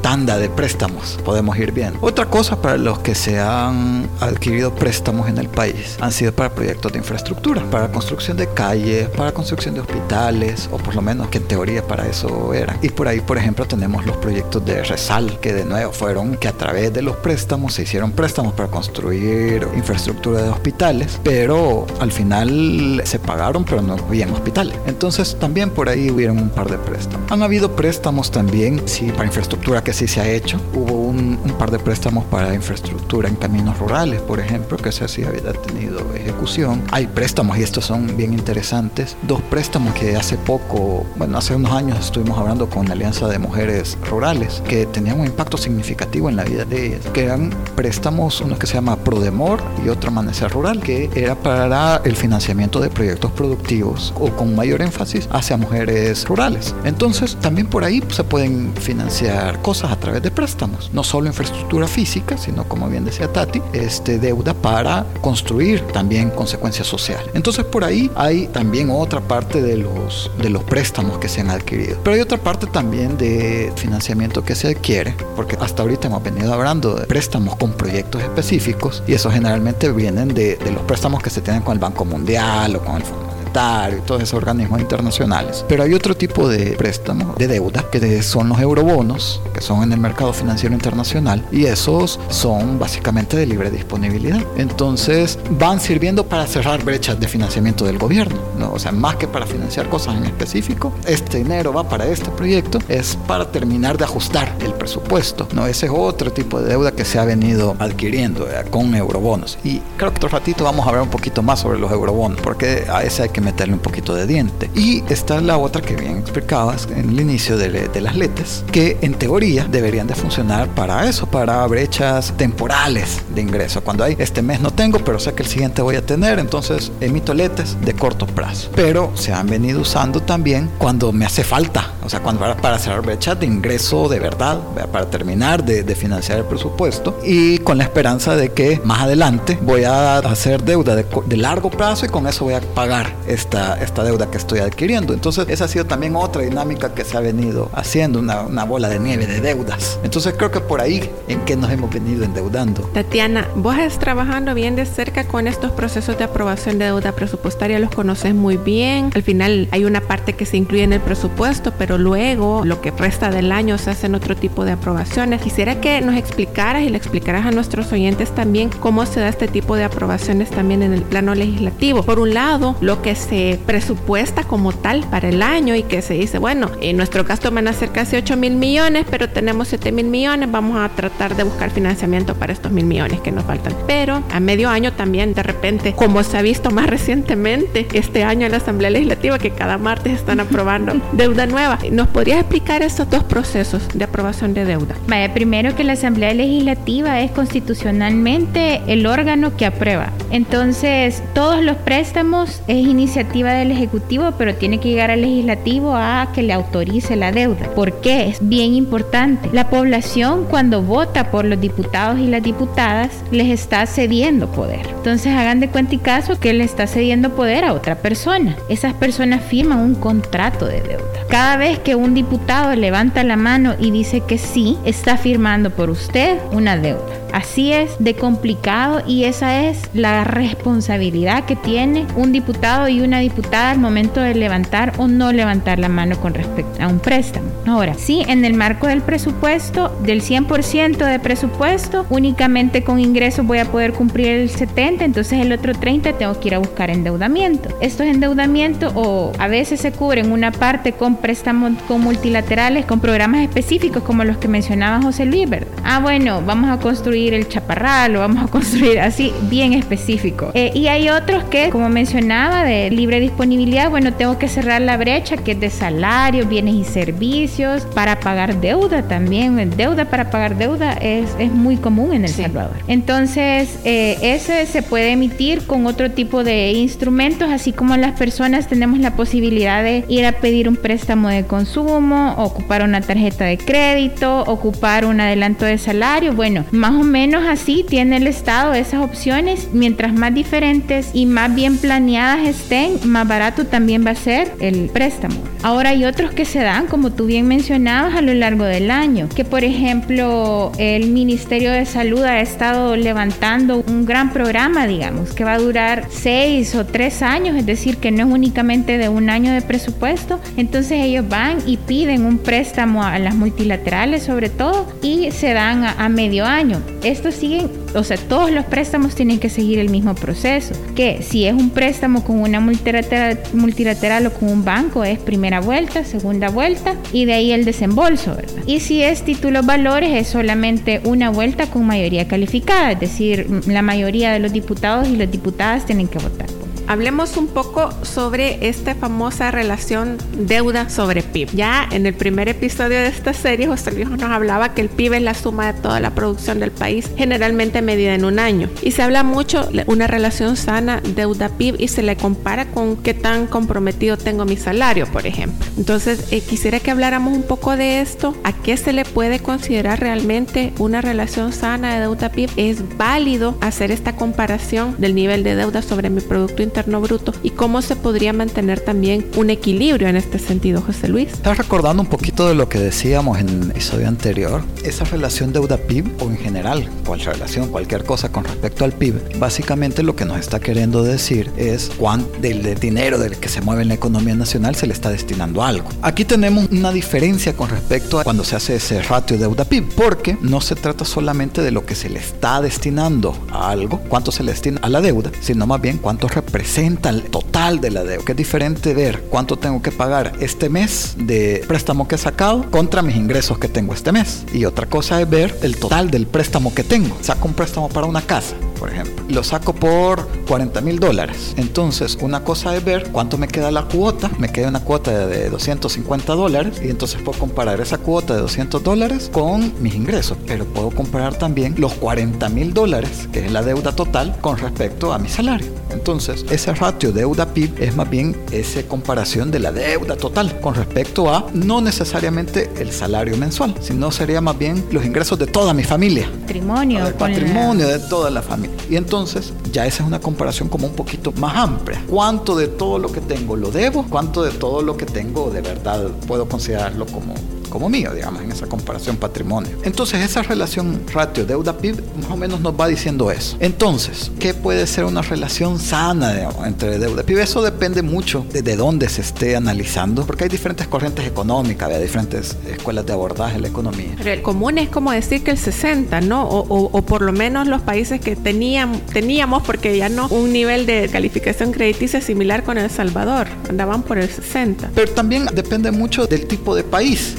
tanda 0.00 0.38
de 0.38 0.48
préstamos 0.48 1.18
podemos 1.24 1.56
ir 1.58 1.72
bien. 1.72 1.94
Otra 2.00 2.26
cosa 2.26 2.60
para 2.60 2.76
los 2.76 3.00
que 3.00 3.14
se 3.14 3.40
han 3.40 4.08
adquirido 4.20 4.74
préstamos 4.74 5.28
en 5.28 5.38
el 5.38 5.48
país 5.48 5.96
han 6.00 6.12
sido 6.12 6.32
para 6.32 6.50
proyectos 6.50 6.92
de 6.92 6.98
infraestructura, 6.98 7.62
para 7.70 7.90
construcción 7.90 8.36
de 8.36 8.48
calles, 8.48 9.08
para 9.08 9.32
construcción 9.32 9.74
de 9.74 9.80
hospitales, 9.80 10.68
o 10.70 10.78
por 10.78 10.94
lo 10.94 11.02
menos 11.02 11.28
que 11.28 11.38
en 11.38 11.44
teoría 11.44 11.86
para 11.86 12.06
eso 12.06 12.54
era. 12.54 12.76
Y 12.82 12.88
por 12.90 13.08
ahí, 13.08 13.20
por 13.20 13.38
ejemplo, 13.38 13.66
tenemos 13.66 14.06
los 14.06 14.16
proyectos 14.16 14.64
de 14.64 14.82
Resal, 14.84 15.40
que 15.40 15.52
de 15.52 15.64
nuevo 15.64 15.92
fueron 15.92 16.36
que 16.36 16.48
a 16.48 16.52
través 16.52 16.92
de 16.92 17.02
los 17.02 17.16
préstamos 17.16 17.74
se 17.74 17.82
hicieron 17.82 18.12
préstamos 18.12 18.52
para 18.54 18.68
construir 18.68 19.66
infraestructura 19.74 20.42
de 20.42 20.50
hospitales, 20.50 21.20
pero 21.22 21.86
al 22.00 22.12
final 22.12 23.02
se 23.04 23.18
pagaron, 23.18 23.64
pero 23.64 23.82
no 23.82 23.94
habían 23.94 24.30
hospitales. 24.30 24.76
Entonces 24.86 25.36
también 25.38 25.70
por 25.70 25.88
ahí 25.88 26.10
hubieron 26.10 26.38
un 26.38 26.50
par 26.50 26.70
de 26.70 26.78
préstamos. 26.78 27.30
Han 27.30 27.42
habido 27.42 27.74
préstamos 27.74 28.30
también, 28.30 28.82
sí, 28.86 29.10
para 29.12 29.24
infraestructura 29.32 29.82
que 29.82 29.94
sí 29.94 30.06
se 30.06 30.20
ha 30.20 30.28
hecho. 30.28 30.60
Hubo 30.74 30.92
un, 30.92 31.38
un 31.42 31.52
par 31.52 31.70
de 31.70 31.78
préstamos 31.78 32.22
para 32.26 32.54
infraestructura 32.54 33.30
en 33.30 33.36
caminos 33.36 33.78
rurales, 33.78 34.20
por 34.20 34.38
ejemplo, 34.40 34.76
que 34.76 34.92
se 34.92 35.08
sí 35.08 35.24
había 35.24 35.54
tenido 35.54 36.14
ejecución. 36.14 36.82
Hay 36.90 37.06
préstamos 37.06 37.56
y 37.56 37.62
estos 37.62 37.86
son 37.86 38.14
bien 38.14 38.34
interesantes. 38.34 39.16
Dos 39.22 39.40
préstamos 39.40 39.94
que 39.94 40.16
hace 40.16 40.36
poco, 40.36 41.06
bueno, 41.16 41.38
hace 41.38 41.54
unos 41.54 41.72
años 41.72 41.98
estuvimos 41.98 42.38
hablando 42.38 42.68
con 42.68 42.86
la 42.86 42.92
Alianza 42.92 43.26
de 43.26 43.38
Mujeres 43.38 43.96
Rurales, 44.10 44.62
que 44.68 44.84
tenían 44.84 45.18
un 45.18 45.26
impacto 45.26 45.56
significativo 45.56 46.28
en 46.28 46.36
la 46.36 46.44
vida 46.44 46.66
de 46.66 46.88
ellas, 46.88 47.06
que 47.14 47.24
eran 47.24 47.54
préstamos, 47.74 48.42
uno 48.42 48.58
que 48.58 48.66
se 48.66 48.74
llama 48.74 48.96
Prodemor 48.96 49.62
y 49.82 49.88
otro 49.88 50.10
Amanecer 50.10 50.50
Rural, 50.50 50.80
que 50.80 51.08
era 51.14 51.36
para 51.36 52.02
el 52.04 52.16
financiamiento 52.16 52.80
de 52.80 52.90
proyectos 52.90 53.30
productivos 53.32 54.12
o 54.20 54.28
con 54.28 54.54
mayor 54.54 54.82
énfasis 54.82 55.26
hacia 55.32 55.56
mujeres 55.56 56.26
rurales. 56.26 56.74
Entonces, 56.84 57.38
también 57.40 57.66
por 57.66 57.82
ahí 57.82 58.04
se 58.10 58.24
pueden 58.24 58.74
financiar 58.76 59.21
cosas 59.62 59.92
a 59.92 59.96
través 59.96 60.22
de 60.22 60.30
préstamos, 60.30 60.90
no 60.92 61.04
solo 61.04 61.26
infraestructura 61.28 61.86
física, 61.86 62.36
sino 62.36 62.64
como 62.64 62.88
bien 62.88 63.04
decía 63.04 63.32
Tati, 63.32 63.62
este 63.72 64.18
deuda 64.18 64.54
para 64.54 65.06
construir 65.20 65.80
también 65.88 66.30
consecuencias 66.30 66.86
sociales. 66.86 67.26
Entonces, 67.34 67.64
por 67.64 67.84
ahí 67.84 68.10
hay 68.14 68.46
también 68.48 68.90
otra 68.90 69.20
parte 69.20 69.62
de 69.62 69.76
los 69.76 70.30
de 70.40 70.50
los 70.50 70.64
préstamos 70.64 71.18
que 71.18 71.28
se 71.28 71.40
han 71.40 71.50
adquirido. 71.50 71.98
Pero 72.02 72.14
hay 72.14 72.20
otra 72.20 72.38
parte 72.38 72.66
también 72.66 73.16
de 73.16 73.72
financiamiento 73.76 74.44
que 74.44 74.54
se 74.54 74.68
adquiere, 74.68 75.14
porque 75.36 75.56
hasta 75.60 75.82
ahorita 75.82 76.08
hemos 76.08 76.22
venido 76.22 76.52
hablando 76.52 76.94
de 76.94 77.06
préstamos 77.06 77.56
con 77.56 77.72
proyectos 77.72 78.22
específicos 78.22 79.02
y 79.06 79.14
eso 79.14 79.30
generalmente 79.30 79.90
vienen 79.92 80.28
de, 80.28 80.56
de 80.56 80.70
los 80.72 80.82
préstamos 80.82 81.22
que 81.22 81.30
se 81.30 81.40
tienen 81.40 81.62
con 81.62 81.74
el 81.74 81.78
Banco 81.78 82.04
Mundial 82.04 82.76
o 82.76 82.80
con 82.80 82.96
el 82.96 83.02
Fondo 83.02 83.31
Monetario 83.52 83.98
y 83.98 84.00
todos 84.00 84.22
esos 84.22 84.34
organismos 84.34 84.80
internacionales. 84.80 85.64
Pero 85.68 85.82
hay 85.82 85.92
otro 85.92 86.16
tipo 86.16 86.48
de 86.48 86.72
préstamos 86.72 87.36
de 87.36 87.48
deuda 87.48 87.84
que 87.90 88.22
son 88.22 88.48
los 88.48 88.58
eurobonos, 88.58 89.42
que 89.52 89.60
son 89.60 89.82
en 89.82 89.92
el 89.92 90.00
mercado 90.00 90.32
financiero 90.32 90.74
internacional 90.74 91.44
y 91.52 91.66
esos 91.66 92.18
son 92.30 92.78
básicamente 92.78 93.36
de 93.36 93.46
libre 93.46 93.70
disponibilidad. 93.70 94.40
Entonces 94.56 95.38
van 95.50 95.80
sirviendo 95.80 96.26
para 96.26 96.46
cerrar 96.46 96.82
brechas 96.82 97.20
de 97.20 97.28
financiamiento 97.28 97.84
del 97.84 97.98
gobierno, 97.98 98.38
¿no? 98.58 98.72
o 98.72 98.78
sea, 98.78 98.90
más 98.90 99.16
que 99.16 99.28
para 99.28 99.46
financiar 99.46 99.88
cosas 99.90 100.16
en 100.16 100.24
específico, 100.24 100.92
este 101.06 101.38
dinero 101.38 101.72
va 101.72 101.86
para 101.86 102.06
este 102.06 102.30
proyecto, 102.30 102.78
es 102.88 103.18
para 103.26 103.50
terminar 103.50 103.98
de 103.98 104.04
ajustar 104.04 104.51
el 104.64 104.74
presupuesto, 104.74 105.48
¿no? 105.52 105.66
Ese 105.66 105.86
es 105.86 105.92
otro 105.94 106.32
tipo 106.32 106.60
de 106.60 106.70
deuda 106.70 106.92
que 106.92 107.04
se 107.04 107.18
ha 107.18 107.24
venido 107.24 107.76
adquiriendo 107.78 108.46
con 108.70 108.94
eurobonos. 108.94 109.58
Y 109.64 109.80
creo 109.96 110.10
que 110.10 110.16
otro 110.16 110.28
ratito 110.28 110.64
vamos 110.64 110.86
a 110.86 110.88
hablar 110.90 111.02
un 111.04 111.10
poquito 111.10 111.42
más 111.42 111.60
sobre 111.60 111.78
los 111.78 111.90
eurobonos, 111.90 112.40
porque 112.40 112.86
a 112.92 113.02
ese 113.02 113.24
hay 113.24 113.28
que 113.28 113.40
meterle 113.40 113.74
un 113.74 113.80
poquito 113.80 114.14
de 114.14 114.26
diente. 114.26 114.70
Y 114.74 115.02
está 115.12 115.40
la 115.40 115.58
otra 115.58 115.82
que 115.82 115.96
bien 115.96 116.18
explicabas 116.18 116.88
en 116.94 117.10
el 117.10 117.20
inicio 117.20 117.56
de, 117.56 117.88
de 117.88 118.00
las 118.00 118.16
letes, 118.16 118.64
que 118.70 118.98
en 119.00 119.14
teoría 119.14 119.66
deberían 119.70 120.06
de 120.06 120.14
funcionar 120.14 120.68
para 120.68 121.08
eso, 121.08 121.26
para 121.26 121.66
brechas 121.66 122.32
temporales 122.36 123.20
de 123.34 123.40
ingreso. 123.40 123.82
Cuando 123.82 124.04
hay 124.04 124.16
este 124.18 124.42
mes 124.42 124.60
no 124.60 124.70
tengo, 124.70 124.98
pero 124.98 125.18
sé 125.18 125.34
que 125.34 125.42
el 125.42 125.48
siguiente 125.48 125.82
voy 125.82 125.96
a 125.96 126.04
tener, 126.04 126.38
entonces 126.38 126.92
emito 127.00 127.34
letes 127.34 127.76
de 127.80 127.94
corto 127.94 128.26
plazo. 128.26 128.70
Pero 128.74 129.12
se 129.14 129.32
han 129.32 129.46
venido 129.46 129.80
usando 129.80 130.20
también 130.20 130.70
cuando 130.78 131.12
me 131.12 131.24
hace 131.24 131.44
falta, 131.44 131.92
o 132.04 132.08
sea, 132.08 132.20
cuando 132.20 132.40
para, 132.40 132.56
para 132.56 132.78
cerrar 132.78 133.02
brechas 133.02 133.38
de 133.38 133.46
ingreso 133.46 134.08
de 134.08 134.18
verdad, 134.18 134.51
para 134.58 135.06
terminar 135.06 135.64
de, 135.64 135.82
de 135.82 135.94
financiar 135.94 136.38
el 136.38 136.44
presupuesto 136.44 137.18
y 137.24 137.58
con 137.58 137.78
la 137.78 137.84
esperanza 137.84 138.36
de 138.36 138.52
que 138.52 138.80
más 138.84 139.02
adelante 139.02 139.58
voy 139.62 139.84
a 139.84 140.18
hacer 140.18 140.62
deuda 140.62 140.94
de, 140.94 141.06
de, 141.26 141.36
largo 141.36 141.70
plazo 141.70 142.06
y 142.06 142.08
con 142.08 142.26
eso 142.26 142.44
voy 142.44 142.54
a 142.54 142.60
pagar 142.60 143.14
esta, 143.26 143.82
esta 143.82 144.04
deuda 144.04 144.30
que 144.30 144.38
estoy 144.38 144.60
adquiriendo. 144.60 145.12
Entonces, 145.14 145.46
esa 145.48 145.64
ha 145.64 145.68
sido 145.68 145.86
también 145.86 146.16
otra 146.16 146.42
dinámica 146.42 146.94
que 146.94 147.04
se 147.04 147.16
ha 147.16 147.20
venido 147.20 147.70
haciendo, 147.72 148.20
una, 148.20 148.42
una 148.42 148.64
bola 148.64 148.88
de 148.88 148.98
nieve 148.98 149.26
de 149.26 149.40
deudas. 149.40 149.98
Entonces, 150.02 150.34
creo 150.36 150.50
que 150.50 150.60
por 150.60 150.80
ahí 150.80 151.10
en 151.28 151.40
que 151.40 151.56
nos 151.56 151.70
hemos 151.70 151.90
venido 151.90 152.24
endeudando. 152.24 152.82
Tatiana, 152.94 153.48
vos 153.56 153.76
estás 153.76 153.98
trabajando 153.98 154.54
bien 154.54 154.76
de 154.76 154.86
cerca 154.86 155.24
con 155.24 155.46
estos 155.46 155.72
procesos 155.72 156.18
de 156.18 156.24
aprobación 156.24 156.78
de 156.78 156.86
deuda 156.86 157.12
presupuestaria, 157.12 157.78
los 157.78 157.90
conoces 157.90 158.34
muy 158.34 158.56
bien. 158.56 159.10
Al 159.14 159.22
final 159.22 159.68
hay 159.70 159.84
una 159.84 160.00
parte 160.00 160.34
que 160.34 160.46
se 160.46 160.56
incluye 160.56 160.84
en 160.84 160.92
el 160.92 161.00
presupuesto, 161.00 161.72
pero 161.78 161.98
luego 161.98 162.64
lo 162.64 162.80
que 162.80 162.90
resta 162.90 163.30
del 163.30 163.52
año 163.52 163.78
se 163.78 163.90
hacen 163.90 164.14
otro 164.14 164.36
tipo 164.42 164.64
de 164.64 164.72
aprobaciones. 164.72 165.40
Quisiera 165.40 165.80
que 165.80 166.00
nos 166.00 166.16
explicaras 166.16 166.82
y 166.82 166.88
le 166.88 166.96
explicaras 166.96 167.46
a 167.46 167.52
nuestros 167.52 167.92
oyentes 167.92 168.34
también 168.34 168.70
cómo 168.70 169.06
se 169.06 169.20
da 169.20 169.28
este 169.28 169.46
tipo 169.46 169.76
de 169.76 169.84
aprobaciones 169.84 170.50
también 170.50 170.82
en 170.82 170.92
el 170.92 171.02
plano 171.02 171.32
legislativo. 171.36 172.02
Por 172.02 172.18
un 172.18 172.34
lado, 172.34 172.74
lo 172.80 173.02
que 173.02 173.14
se 173.14 173.60
presupuesta 173.66 174.42
como 174.42 174.72
tal 174.72 175.04
para 175.04 175.28
el 175.28 175.42
año 175.42 175.76
y 175.76 175.84
que 175.84 176.02
se 176.02 176.14
dice, 176.14 176.38
bueno, 176.38 176.72
en 176.80 176.96
nuestro 176.96 177.22
gasto 177.22 177.52
van 177.52 177.68
a 177.68 177.72
ser 177.72 177.90
casi 177.92 178.16
8 178.16 178.36
mil 178.36 178.56
millones, 178.56 179.06
pero 179.08 179.28
tenemos 179.30 179.68
7 179.68 179.92
mil 179.92 180.06
millones, 180.06 180.50
vamos 180.50 180.76
a 180.76 180.88
tratar 180.88 181.36
de 181.36 181.44
buscar 181.44 181.70
financiamiento 181.70 182.34
para 182.34 182.52
estos 182.52 182.72
mil 182.72 182.84
millones 182.84 183.20
que 183.20 183.30
nos 183.30 183.44
faltan. 183.44 183.72
Pero 183.86 184.24
a 184.32 184.40
medio 184.40 184.70
año 184.70 184.92
también, 184.92 185.34
de 185.34 185.44
repente, 185.44 185.92
como 185.92 186.24
se 186.24 186.36
ha 186.36 186.42
visto 186.42 186.72
más 186.72 186.88
recientemente 186.88 187.86
este 187.92 188.24
año 188.24 188.46
en 188.46 188.50
la 188.50 188.58
Asamblea 188.58 188.90
Legislativa, 188.90 189.38
que 189.38 189.50
cada 189.52 189.78
martes 189.78 190.14
están 190.14 190.40
aprobando 190.40 190.94
deuda 191.12 191.46
nueva. 191.46 191.78
¿Nos 191.92 192.08
podrías 192.08 192.40
explicar 192.40 192.82
esos 192.82 193.08
dos 193.08 193.22
procesos 193.22 193.86
de 193.94 194.02
aprobación 194.02 194.31
de 194.40 194.64
deuda? 194.64 194.94
Vaya, 195.06 195.32
primero 195.34 195.76
que 195.76 195.84
la 195.84 195.92
Asamblea 195.92 196.32
Legislativa 196.32 197.20
es 197.20 197.30
constitucionalmente 197.30 198.80
el 198.86 199.06
órgano 199.06 199.56
que 199.56 199.66
aprueba. 199.66 200.10
Entonces, 200.30 201.22
todos 201.34 201.62
los 201.62 201.76
préstamos 201.76 202.62
es 202.66 202.78
iniciativa 202.86 203.52
del 203.52 203.70
Ejecutivo, 203.70 204.32
pero 204.38 204.54
tiene 204.54 204.78
que 204.78 204.88
llegar 204.88 205.10
al 205.10 205.20
Legislativo 205.20 205.94
a 205.94 206.28
que 206.34 206.42
le 206.42 206.54
autorice 206.54 207.14
la 207.14 207.30
deuda. 207.30 207.68
¿Por 207.74 208.00
qué? 208.00 208.28
Es 208.28 208.38
bien 208.40 208.72
importante. 208.72 209.50
La 209.52 209.68
población 209.68 210.46
cuando 210.48 210.82
vota 210.82 211.30
por 211.30 211.44
los 211.44 211.60
diputados 211.60 212.18
y 212.18 212.26
las 212.26 212.42
diputadas 212.42 213.10
les 213.30 213.48
está 213.48 213.84
cediendo 213.86 214.50
poder. 214.50 214.88
Entonces, 214.96 215.34
hagan 215.34 215.60
de 215.60 215.68
cuenta 215.68 215.94
y 215.94 215.98
caso 215.98 216.40
que 216.40 216.54
le 216.54 216.64
está 216.64 216.86
cediendo 216.86 217.36
poder 217.36 217.64
a 217.64 217.74
otra 217.74 217.96
persona. 217.96 218.56
Esas 218.70 218.94
personas 218.94 219.42
firman 219.44 219.78
un 219.78 219.94
contrato 219.94 220.66
de 220.66 220.80
deuda. 220.80 221.04
Cada 221.28 221.56
vez 221.56 221.78
que 221.78 221.94
un 221.94 222.14
diputado 222.14 222.74
levanta 222.74 223.24
la 223.24 223.36
mano 223.36 223.74
y 223.78 223.90
dice 223.90 224.21
que 224.26 224.38
sí, 224.38 224.78
está 224.84 225.16
firmando 225.16 225.70
por 225.70 225.90
usted 225.90 226.38
una 226.52 226.76
deuda. 226.76 227.21
Así 227.32 227.72
es 227.72 227.96
de 227.98 228.14
complicado 228.14 229.02
y 229.06 229.24
esa 229.24 229.64
es 229.64 229.88
la 229.94 230.24
responsabilidad 230.24 231.44
que 231.44 231.56
tiene 231.56 232.06
un 232.14 232.32
diputado 232.32 232.88
y 232.88 233.00
una 233.00 233.20
diputada 233.20 233.70
al 233.70 233.78
momento 233.78 234.20
de 234.20 234.34
levantar 234.34 234.92
o 234.98 235.08
no 235.08 235.32
levantar 235.32 235.78
la 235.78 235.88
mano 235.88 236.20
con 236.20 236.34
respecto 236.34 236.82
a 236.82 236.88
un 236.88 236.98
préstamo. 236.98 237.46
Ahora, 237.66 237.94
sí, 237.94 238.22
en 238.28 238.44
el 238.44 238.54
marco 238.54 238.86
del 238.86 239.02
presupuesto, 239.02 239.88
del 240.02 240.20
100% 240.20 241.06
de 241.06 241.18
presupuesto, 241.20 242.06
únicamente 242.10 242.84
con 242.84 243.00
ingresos 243.00 243.46
voy 243.46 243.58
a 243.58 243.64
poder 243.64 243.92
cumplir 243.92 244.28
el 244.28 244.50
70, 244.50 245.04
entonces 245.04 245.40
el 245.40 245.52
otro 245.52 245.72
30 245.72 246.18
tengo 246.18 246.38
que 246.38 246.48
ir 246.48 246.54
a 246.54 246.58
buscar 246.58 246.90
endeudamiento. 246.90 247.70
Estos 247.80 248.06
endeudamientos 248.06 248.92
o 248.94 249.32
a 249.38 249.48
veces 249.48 249.80
se 249.80 249.92
cubren 249.92 250.32
una 250.32 250.52
parte 250.52 250.92
con 250.92 251.16
préstamos 251.16 251.72
con 251.88 252.02
multilaterales, 252.02 252.84
con 252.84 253.00
programas 253.00 253.42
específicos 253.42 254.02
como 254.02 254.24
los 254.24 254.36
que 254.36 254.48
mencionaba 254.48 255.00
José 255.00 255.24
Luis, 255.24 255.48
¿verdad? 255.48 255.68
Ah, 255.84 256.00
bueno, 256.00 256.42
vamos 256.44 256.70
a 256.70 256.78
construir 256.80 257.21
el 257.30 257.48
chaparral, 257.48 258.12
lo 258.12 258.20
vamos 258.20 258.44
a 258.44 258.48
construir 258.48 259.00
así, 259.00 259.32
bien 259.42 259.72
específico. 259.72 260.50
Eh, 260.54 260.70
y 260.74 260.88
hay 260.88 261.08
otros 261.08 261.44
que, 261.44 261.70
como 261.70 261.88
mencionaba, 261.88 262.64
de 262.64 262.90
libre 262.90 263.20
disponibilidad, 263.20 263.90
bueno, 263.90 264.12
tengo 264.12 264.38
que 264.38 264.48
cerrar 264.48 264.82
la 264.82 264.96
brecha 264.96 265.36
que 265.36 265.52
es 265.52 265.60
de 265.60 265.70
salarios, 265.70 266.48
bienes 266.48 266.74
y 266.74 266.84
servicios, 266.84 267.86
para 267.94 268.20
pagar 268.20 268.60
deuda 268.60 269.02
también. 269.02 269.70
Deuda 269.76 270.06
para 270.06 270.30
pagar 270.30 270.56
deuda 270.56 270.92
es, 270.94 271.30
es 271.38 271.52
muy 271.52 271.76
común 271.76 272.12
en 272.12 272.24
El 272.24 272.30
sí. 272.30 272.42
Salvador. 272.42 272.76
Entonces, 272.88 273.78
eh, 273.84 274.18
ese 274.22 274.66
se 274.66 274.82
puede 274.82 275.12
emitir 275.12 275.66
con 275.66 275.86
otro 275.86 276.10
tipo 276.10 276.44
de 276.44 276.72
instrumentos, 276.72 277.50
así 277.50 277.72
como 277.72 277.96
las 277.96 278.12
personas 278.18 278.68
tenemos 278.68 278.98
la 278.98 279.14
posibilidad 279.14 279.82
de 279.82 280.04
ir 280.08 280.26
a 280.26 280.32
pedir 280.32 280.68
un 280.68 280.76
préstamo 280.76 281.28
de 281.28 281.44
consumo, 281.44 282.34
ocupar 282.38 282.82
una 282.82 283.00
tarjeta 283.00 283.44
de 283.44 283.58
crédito, 283.58 284.42
ocupar 284.46 285.04
un 285.04 285.20
adelanto 285.20 285.64
de 285.64 285.78
salario. 285.78 286.32
Bueno, 286.32 286.64
más 286.70 286.92
o 286.92 287.04
menos 287.04 287.11
así 287.52 287.84
tiene 287.86 288.16
el 288.16 288.26
Estado 288.26 288.72
esas 288.72 289.02
opciones. 289.02 289.68
Mientras 289.72 290.12
más 290.12 290.34
diferentes 290.34 291.10
y 291.12 291.26
más 291.26 291.54
bien 291.54 291.76
planeadas 291.76 292.46
estén, 292.46 292.98
más 293.04 293.28
barato 293.28 293.66
también 293.66 294.04
va 294.06 294.10
a 294.10 294.14
ser 294.14 294.50
el 294.60 294.88
préstamo. 294.88 295.34
Ahora 295.62 295.90
hay 295.90 296.04
otros 296.04 296.32
que 296.32 296.44
se 296.44 296.58
dan, 296.58 296.88
como 296.88 297.12
tú 297.12 297.26
bien 297.26 297.46
mencionabas, 297.46 298.16
a 298.16 298.20
lo 298.20 298.34
largo 298.34 298.64
del 298.64 298.90
año. 298.90 299.28
Que 299.28 299.44
por 299.44 299.62
ejemplo 299.62 300.72
el 300.78 301.10
Ministerio 301.10 301.70
de 301.70 301.86
Salud 301.86 302.22
ha 302.22 302.40
estado 302.40 302.96
levantando 302.96 303.84
un 303.86 304.04
gran 304.04 304.32
programa, 304.32 304.86
digamos, 304.86 305.32
que 305.32 305.44
va 305.44 305.52
a 305.52 305.58
durar 305.58 306.06
seis 306.10 306.74
o 306.74 306.84
tres 306.84 307.22
años, 307.22 307.56
es 307.56 307.66
decir, 307.66 307.98
que 307.98 308.10
no 308.10 308.26
es 308.26 308.32
únicamente 308.32 308.98
de 308.98 309.08
un 309.08 309.30
año 309.30 309.52
de 309.52 309.62
presupuesto. 309.62 310.40
Entonces 310.56 310.98
ellos 311.04 311.28
van 311.28 311.58
y 311.66 311.76
piden 311.76 312.24
un 312.24 312.38
préstamo 312.38 313.04
a 313.04 313.18
las 313.18 313.34
multilaterales 313.34 314.24
sobre 314.24 314.48
todo 314.48 314.86
y 315.02 315.30
se 315.30 315.52
dan 315.52 315.84
a, 315.84 315.92
a 315.92 316.08
medio 316.08 316.44
año. 316.44 316.80
Estos 317.04 317.34
siguen, 317.34 317.68
o 317.94 318.04
sea, 318.04 318.16
todos 318.16 318.50
los 318.50 318.64
préstamos 318.66 319.14
tienen 319.14 319.38
que 319.38 319.50
seguir 319.50 319.78
el 319.78 319.90
mismo 319.90 320.14
proceso. 320.14 320.74
Que 320.94 321.22
si 321.22 321.46
es 321.46 321.54
un 321.54 321.70
préstamo 321.70 322.24
con 322.24 322.38
una 322.38 322.60
multilateral, 322.60 323.40
multilateral 323.52 324.26
o 324.26 324.32
con 324.32 324.48
un 324.48 324.64
banco, 324.64 325.04
es 325.04 325.18
primera 325.18 325.60
vuelta, 325.60 326.04
segunda 326.04 326.48
vuelta 326.48 326.94
y 327.12 327.24
de 327.24 327.34
ahí 327.34 327.52
el 327.52 327.64
desembolso, 327.64 328.36
¿verdad? 328.36 328.62
Y 328.66 328.80
si 328.80 329.02
es 329.02 329.22
títulos 329.24 329.66
valores, 329.66 330.12
es 330.12 330.28
solamente 330.28 331.00
una 331.04 331.30
vuelta 331.30 331.66
con 331.66 331.86
mayoría 331.86 332.28
calificada, 332.28 332.92
es 332.92 333.00
decir, 333.00 333.46
la 333.66 333.82
mayoría 333.82 334.32
de 334.32 334.38
los 334.38 334.52
diputados 334.52 335.08
y 335.08 335.16
las 335.16 335.30
diputadas 335.30 335.86
tienen 335.86 336.08
que 336.08 336.18
votar. 336.18 336.61
Hablemos 336.92 337.38
un 337.38 337.46
poco 337.46 337.90
sobre 338.02 338.68
esta 338.68 338.94
famosa 338.94 339.50
relación 339.50 340.18
deuda 340.36 340.90
sobre 340.90 341.22
PIB. 341.22 341.48
Ya 341.54 341.88
en 341.90 342.04
el 342.04 342.12
primer 342.12 342.50
episodio 342.50 342.98
de 342.98 343.06
esta 343.06 343.32
serie, 343.32 343.66
José 343.66 343.92
Luis 343.92 344.10
nos 344.10 344.20
hablaba 344.24 344.74
que 344.74 344.82
el 344.82 344.90
PIB 344.90 345.14
es 345.14 345.22
la 345.22 345.32
suma 345.32 345.72
de 345.72 345.80
toda 345.80 346.00
la 346.00 346.10
producción 346.10 346.60
del 346.60 346.70
país, 346.70 347.10
generalmente 347.16 347.80
medida 347.80 348.14
en 348.14 348.26
un 348.26 348.38
año. 348.38 348.68
Y 348.82 348.90
se 348.90 349.00
habla 349.00 349.22
mucho 349.22 349.64
de 349.70 349.84
una 349.86 350.06
relación 350.06 350.58
sana 350.58 351.00
deuda-PIB 351.00 351.76
y 351.78 351.88
se 351.88 352.02
le 352.02 352.16
compara 352.16 352.66
con 352.66 352.98
qué 352.98 353.14
tan 353.14 353.46
comprometido 353.46 354.18
tengo 354.18 354.44
mi 354.44 354.58
salario, 354.58 355.06
por 355.06 355.26
ejemplo. 355.26 355.66
Entonces, 355.78 356.30
eh, 356.30 356.42
quisiera 356.42 356.78
que 356.78 356.90
habláramos 356.90 357.32
un 357.32 357.44
poco 357.44 357.74
de 357.74 358.02
esto. 358.02 358.36
¿A 358.44 358.52
qué 358.52 358.76
se 358.76 358.92
le 358.92 359.06
puede 359.06 359.40
considerar 359.40 359.98
realmente 359.98 360.74
una 360.78 361.00
relación 361.00 361.54
sana 361.54 361.94
de 361.94 362.00
deuda-PIB? 362.00 362.50
¿Es 362.58 362.98
válido 362.98 363.56
hacer 363.62 363.90
esta 363.90 364.14
comparación 364.14 364.96
del 364.98 365.14
nivel 365.14 365.42
de 365.42 365.56
deuda 365.56 365.80
sobre 365.80 366.10
mi 366.10 366.20
Producto 366.20 366.62
Interno 366.62 366.81
Interno 366.82 367.00
Bruto 367.00 367.32
y 367.44 367.50
cómo 367.50 367.80
se 367.80 367.94
podría 367.94 368.32
mantener 368.32 368.80
también 368.80 369.24
un 369.36 369.50
equilibrio 369.50 370.08
en 370.08 370.16
este 370.16 370.40
sentido, 370.40 370.80
José 370.80 371.06
Luis. 371.06 371.28
Estás 371.28 371.56
recordando 371.56 372.02
un 372.02 372.08
poquito 372.08 372.48
de 372.48 372.56
lo 372.56 372.68
que 372.68 372.80
decíamos 372.80 373.38
en 373.38 373.48
el 373.48 373.70
episodio 373.70 374.08
anterior. 374.08 374.64
Esa 374.82 375.04
relación 375.04 375.52
deuda-PIB 375.52 376.20
o 376.20 376.24
en 376.24 376.38
general, 376.38 376.88
cualquier 377.06 377.34
relación, 377.34 377.68
cualquier 377.68 378.02
cosa 378.02 378.32
con 378.32 378.42
respecto 378.42 378.84
al 378.84 378.92
PIB, 378.92 379.38
básicamente 379.38 380.02
lo 380.02 380.16
que 380.16 380.24
nos 380.24 380.40
está 380.40 380.58
queriendo 380.58 381.04
decir 381.04 381.52
es 381.56 381.88
cuánto 381.96 382.40
del 382.40 382.74
dinero 382.80 383.16
del 383.18 383.36
que 383.36 383.48
se 383.48 383.60
mueve 383.60 383.82
en 383.82 383.88
la 383.88 383.94
economía 383.94 384.34
nacional 384.34 384.74
se 384.74 384.88
le 384.88 384.92
está 384.92 385.10
destinando 385.10 385.62
a 385.62 385.68
algo. 385.68 385.88
Aquí 386.02 386.24
tenemos 386.24 386.68
una 386.72 386.90
diferencia 386.90 387.54
con 387.54 387.68
respecto 387.68 388.18
a 388.18 388.24
cuando 388.24 388.42
se 388.42 388.56
hace 388.56 388.74
ese 388.74 389.02
ratio 389.02 389.38
deuda-PIB, 389.38 389.94
porque 389.94 390.36
no 390.40 390.60
se 390.60 390.74
trata 390.74 391.04
solamente 391.04 391.62
de 391.62 391.70
lo 391.70 391.86
que 391.86 391.94
se 391.94 392.08
le 392.08 392.18
está 392.18 392.60
destinando 392.60 393.38
a 393.52 393.70
algo, 393.70 394.00
cuánto 394.08 394.32
se 394.32 394.42
le 394.42 394.50
destina 394.50 394.80
a 394.82 394.88
la 394.88 395.00
deuda, 395.00 395.30
sino 395.40 395.64
más 395.68 395.80
bien 395.80 395.98
cuánto 395.98 396.26
representa 396.26 396.61
el 396.62 397.22
total 397.30 397.80
de 397.80 397.90
la 397.90 398.04
deuda. 398.04 398.24
Que 398.24 398.32
es 398.32 398.38
diferente 398.38 398.94
ver 398.94 399.24
cuánto 399.28 399.56
tengo 399.56 399.82
que 399.82 399.92
pagar 399.92 400.32
este 400.40 400.68
mes 400.68 401.14
de 401.18 401.64
préstamo 401.66 402.08
que 402.08 402.14
he 402.14 402.18
sacado 402.18 402.70
contra 402.70 403.02
mis 403.02 403.16
ingresos 403.16 403.58
que 403.58 403.68
tengo 403.68 403.94
este 403.94 404.12
mes. 404.12 404.44
Y 404.52 404.64
otra 404.64 404.86
cosa 404.86 405.20
es 405.20 405.28
ver 405.28 405.58
el 405.62 405.76
total 405.76 406.10
del 406.10 406.26
préstamo 406.26 406.74
que 406.74 406.84
tengo. 406.84 407.16
Saco 407.20 407.48
un 407.48 407.54
préstamo 407.54 407.88
para 407.88 408.06
una 408.06 408.22
casa, 408.22 408.54
por 408.82 408.90
ejemplo. 408.90 409.24
Lo 409.28 409.44
saco 409.44 409.72
por 409.72 410.26
40 410.48 410.80
mil 410.80 410.98
dólares. 410.98 411.54
Entonces, 411.56 412.18
una 412.20 412.42
cosa 412.42 412.74
es 412.74 412.84
ver 412.84 413.10
cuánto 413.12 413.38
me 413.38 413.46
queda 413.46 413.70
la 413.70 413.82
cuota. 413.84 414.28
Me 414.38 414.48
queda 414.50 414.70
una 414.70 414.80
cuota 414.80 415.28
de 415.28 415.50
250 415.50 416.34
dólares 416.34 416.80
y 416.82 416.88
entonces 416.88 417.22
puedo 417.22 417.38
comparar 417.38 417.80
esa 417.80 417.98
cuota 417.98 418.34
de 418.34 418.40
200 418.40 418.82
dólares 418.82 419.30
con 419.32 419.72
mis 419.80 419.94
ingresos. 419.94 420.36
Pero 420.48 420.64
puedo 420.64 420.90
comparar 420.90 421.36
también 421.36 421.76
los 421.78 421.92
40 421.92 422.48
mil 422.48 422.74
dólares, 422.74 423.28
que 423.32 423.46
es 423.46 423.52
la 423.52 423.62
deuda 423.62 423.94
total, 423.94 424.36
con 424.40 424.58
respecto 424.58 425.12
a 425.12 425.18
mi 425.20 425.28
salario. 425.28 425.70
Entonces, 425.92 426.44
ese 426.50 426.74
ratio 426.74 427.12
deuda-PIB 427.12 427.80
es 427.80 427.94
más 427.94 428.10
bien 428.10 428.36
esa 428.50 428.82
comparación 428.82 429.50
de 429.50 429.60
la 429.60 429.70
deuda 429.70 430.16
total 430.16 430.58
con 430.60 430.74
respecto 430.74 431.32
a 431.32 431.46
no 431.54 431.80
necesariamente 431.80 432.70
el 432.80 432.90
salario 432.90 433.36
mensual, 433.36 433.74
sino 433.80 434.10
sería 434.10 434.40
más 434.40 434.58
bien 434.58 434.84
los 434.90 435.04
ingresos 435.04 435.38
de 435.38 435.46
toda 435.46 435.72
mi 435.72 435.84
familia. 435.84 436.28
Patrimonio. 436.40 437.06
El 437.06 437.14
patrimonio 437.14 437.86
de 437.86 437.98
toda 437.98 438.30
la 438.30 438.42
familia. 438.42 438.71
Y 438.90 438.96
entonces, 438.96 439.52
ya 439.72 439.86
esa 439.86 440.02
es 440.02 440.06
una 440.06 440.20
comparación 440.20 440.68
como 440.68 440.86
un 440.86 440.94
poquito 440.94 441.32
más 441.32 441.56
amplia. 441.56 442.04
¿Cuánto 442.08 442.56
de 442.56 442.68
todo 442.68 442.98
lo 442.98 443.10
que 443.10 443.20
tengo 443.20 443.56
lo 443.56 443.70
debo? 443.70 444.04
¿Cuánto 444.08 444.42
de 444.42 444.50
todo 444.50 444.82
lo 444.82 444.96
que 444.96 445.06
tengo 445.06 445.50
de 445.50 445.60
verdad 445.60 446.08
puedo 446.26 446.48
considerarlo 446.48 447.06
como 447.06 447.34
como 447.72 447.88
mío, 447.88 448.12
digamos, 448.14 448.42
en 448.42 448.52
esa 448.52 448.66
comparación 448.66 449.16
patrimonio. 449.16 449.78
Entonces, 449.82 450.20
esa 450.20 450.42
relación 450.42 451.00
ratio 451.12 451.46
deuda-PIB 451.46 451.96
más 452.20 452.30
o 452.30 452.36
menos 452.36 452.60
nos 452.60 452.78
va 452.78 452.86
diciendo 452.86 453.30
eso. 453.30 453.56
Entonces, 453.60 454.30
¿qué 454.38 454.52
puede 454.52 454.86
ser 454.86 455.06
una 455.06 455.22
relación 455.22 455.78
sana 455.78 456.50
entre 456.66 456.98
deuda 456.98 457.22
y 457.22 457.24
PIB? 457.24 457.38
Eso 457.38 457.62
depende 457.62 458.02
mucho 458.02 458.44
de, 458.52 458.60
de 458.60 458.76
dónde 458.76 459.08
se 459.08 459.22
esté 459.22 459.56
analizando, 459.56 460.26
porque 460.26 460.44
hay 460.44 460.50
diferentes 460.50 460.86
corrientes 460.86 461.26
económicas, 461.26 461.88
hay 461.88 462.02
diferentes 462.02 462.58
escuelas 462.70 463.06
de 463.06 463.14
abordaje 463.14 463.54
de 463.54 463.60
la 463.60 463.68
economía. 463.68 464.10
Pero 464.18 464.30
el 464.30 464.42
común 464.42 464.76
es 464.76 464.90
como 464.90 465.10
decir 465.10 465.42
que 465.42 465.50
el 465.50 465.58
60, 465.58 466.20
¿no? 466.20 466.44
O, 466.44 466.66
o, 466.68 466.90
o 466.92 467.02
por 467.02 467.22
lo 467.22 467.32
menos 467.32 467.66
los 467.68 467.80
países 467.80 468.20
que 468.20 468.36
tenían, 468.36 469.00
teníamos, 469.12 469.62
porque 469.62 469.96
ya 469.96 470.10
no, 470.10 470.28
un 470.28 470.52
nivel 470.52 470.84
de 470.84 471.08
calificación 471.10 471.72
crediticia 471.72 472.20
similar 472.20 472.64
con 472.64 472.76
El 472.76 472.90
Salvador, 472.90 473.48
andaban 473.70 474.02
por 474.02 474.18
el 474.18 474.28
60. 474.28 474.90
Pero 474.94 475.10
también 475.12 475.46
depende 475.54 475.90
mucho 475.90 476.26
del 476.26 476.46
tipo 476.46 476.74
de 476.74 476.84
país. 476.84 477.34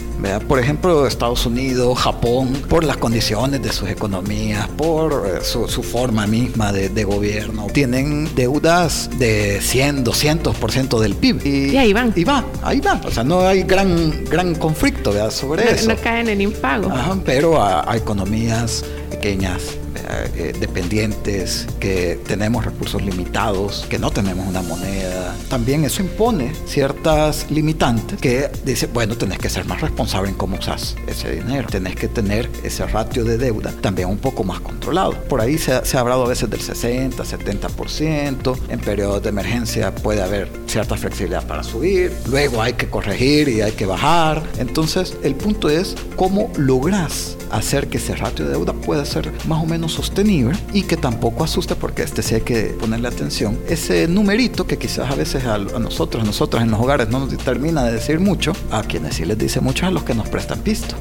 Por 0.48 0.60
ejemplo, 0.60 1.06
Estados 1.06 1.46
Unidos, 1.46 2.00
Japón, 2.00 2.54
por 2.70 2.84
las 2.84 2.98
condiciones 2.98 3.62
de 3.62 3.72
sus 3.72 3.90
economías, 3.90 4.68
por 4.70 5.28
eh, 5.28 5.44
su, 5.44 5.68
su, 5.68 5.84
forma 5.84 6.26
misma 6.28 6.72
de, 6.72 6.90
de, 6.90 7.04
gobierno, 7.04 7.68
tienen 7.74 8.34
deudas 8.34 9.10
de 9.20 9.60
100, 9.62 10.06
200% 10.06 11.00
del 11.00 11.16
PIB. 11.16 11.46
Y, 11.46 11.70
y, 11.72 11.78
ahí 11.78 11.94
van. 11.94 12.14
Y 12.16 12.24
va, 12.24 12.46
ahí 12.64 12.80
va. 12.80 13.02
O 13.06 13.12
sea, 13.12 13.24
no 13.24 13.42
hay 13.42 13.64
gran, 13.64 14.24
gran 14.26 14.56
conflicto 14.56 15.12
¿verdad? 15.12 15.32
sobre 15.32 15.66
no, 15.66 15.72
eso. 15.72 15.90
No 15.90 15.98
caen 15.98 16.30
en 16.30 16.42
impago. 16.42 16.90
Ajá, 16.90 17.18
pero 17.26 17.62
a, 17.62 17.92
a 17.92 17.98
economías 17.98 18.86
pequeñas 19.10 19.78
eh, 19.96 20.54
dependientes, 20.60 21.68
que 21.80 22.20
tenemos 22.28 22.66
recursos 22.66 23.02
limitados, 23.02 23.86
que 23.90 24.00
no 24.00 24.12
tenemos 24.12 24.48
una 24.48 24.62
moneda. 24.62 25.36
También 25.50 25.86
eso 25.86 26.02
impone 26.02 26.54
ciertas 26.66 27.50
limitantes 27.50 28.20
que 28.20 28.50
dice, 28.66 28.88
bueno, 28.88 29.16
tenés 29.16 29.40
que 29.40 29.50
ser 29.50 29.66
más 29.66 29.82
responsable 29.82 30.30
en 30.30 30.36
cómo 30.36 30.58
usas 30.58 30.96
ese 31.08 31.32
dinero, 31.32 31.68
tenés 31.70 31.96
que 31.96 32.08
tener 32.08 32.50
ese 32.64 32.86
ratio 32.86 33.24
de 33.24 33.38
deuda 33.38 33.72
también 33.82 34.10
un 34.10 34.18
poco 34.18 34.44
más 34.44 34.60
controlado. 34.60 35.14
Por 35.30 35.42
ahí 35.42 35.58
se, 35.58 35.86
se 35.86 35.98
ha 35.98 36.02
hablado 36.02 36.26
a 36.26 36.30
veces 36.30 36.50
del 36.50 36.62
60, 36.62 37.24
70%, 37.24 38.58
en 38.70 38.80
periodos 38.80 39.24
de 39.24 39.30
emergencia 39.30 39.94
puede 39.94 40.22
haber 40.22 40.50
cierta 40.68 40.96
flexibilidad 40.98 41.46
para 41.46 41.64
subir, 41.64 42.12
luego 42.30 42.62
hay 42.62 42.74
que 42.74 42.90
corregir 42.90 43.50
y 43.50 43.62
hay 43.62 43.74
que 43.74 43.86
bajar. 43.86 44.44
Entonces, 44.58 45.18
el 45.24 45.36
punto 45.36 45.70
es 45.70 45.96
cómo 46.16 46.52
logras 46.58 47.38
hacer 47.52 47.88
que 47.88 47.98
ese 47.98 48.16
ratio 48.16 48.46
de 48.46 48.52
deuda 48.52 48.74
pueda 48.74 49.06
ser 49.06 49.32
más 49.48 49.62
o 49.62 49.66
menos 49.66 49.83
sostenible 49.90 50.58
y 50.74 50.84
que 50.84 50.98
tampoco 50.98 51.44
asuste 51.44 51.76
porque 51.76 52.04
este 52.04 52.22
sí 52.22 52.36
hay 52.36 52.42
que 52.42 52.76
ponerle 52.80 53.08
atención. 53.08 53.60
Ese 53.68 54.08
numerito 54.08 54.66
que 54.66 54.78
quizás 54.78 55.12
a 55.12 55.16
veces 55.16 55.46
a, 55.46 55.56
a 55.56 55.58
nosotros, 55.58 56.24
a 56.24 56.26
nosotras 56.26 56.64
en 56.64 56.72
los 56.72 56.80
hogares 56.80 57.10
no 57.10 57.20
nos 57.20 57.38
termina 57.38 57.84
de 57.84 57.94
decir 57.94 58.20
mucho, 58.20 58.54
a 58.72 58.84
quienes 58.84 59.16
sí 59.16 59.26
les 59.26 59.38
dice 59.38 59.60
mucho 59.62 59.86
a 59.86 59.92
los 59.92 60.04
que 60.04 60.14
nos 60.14 60.30
prestan 60.30 60.60
pisto. 60.60 60.96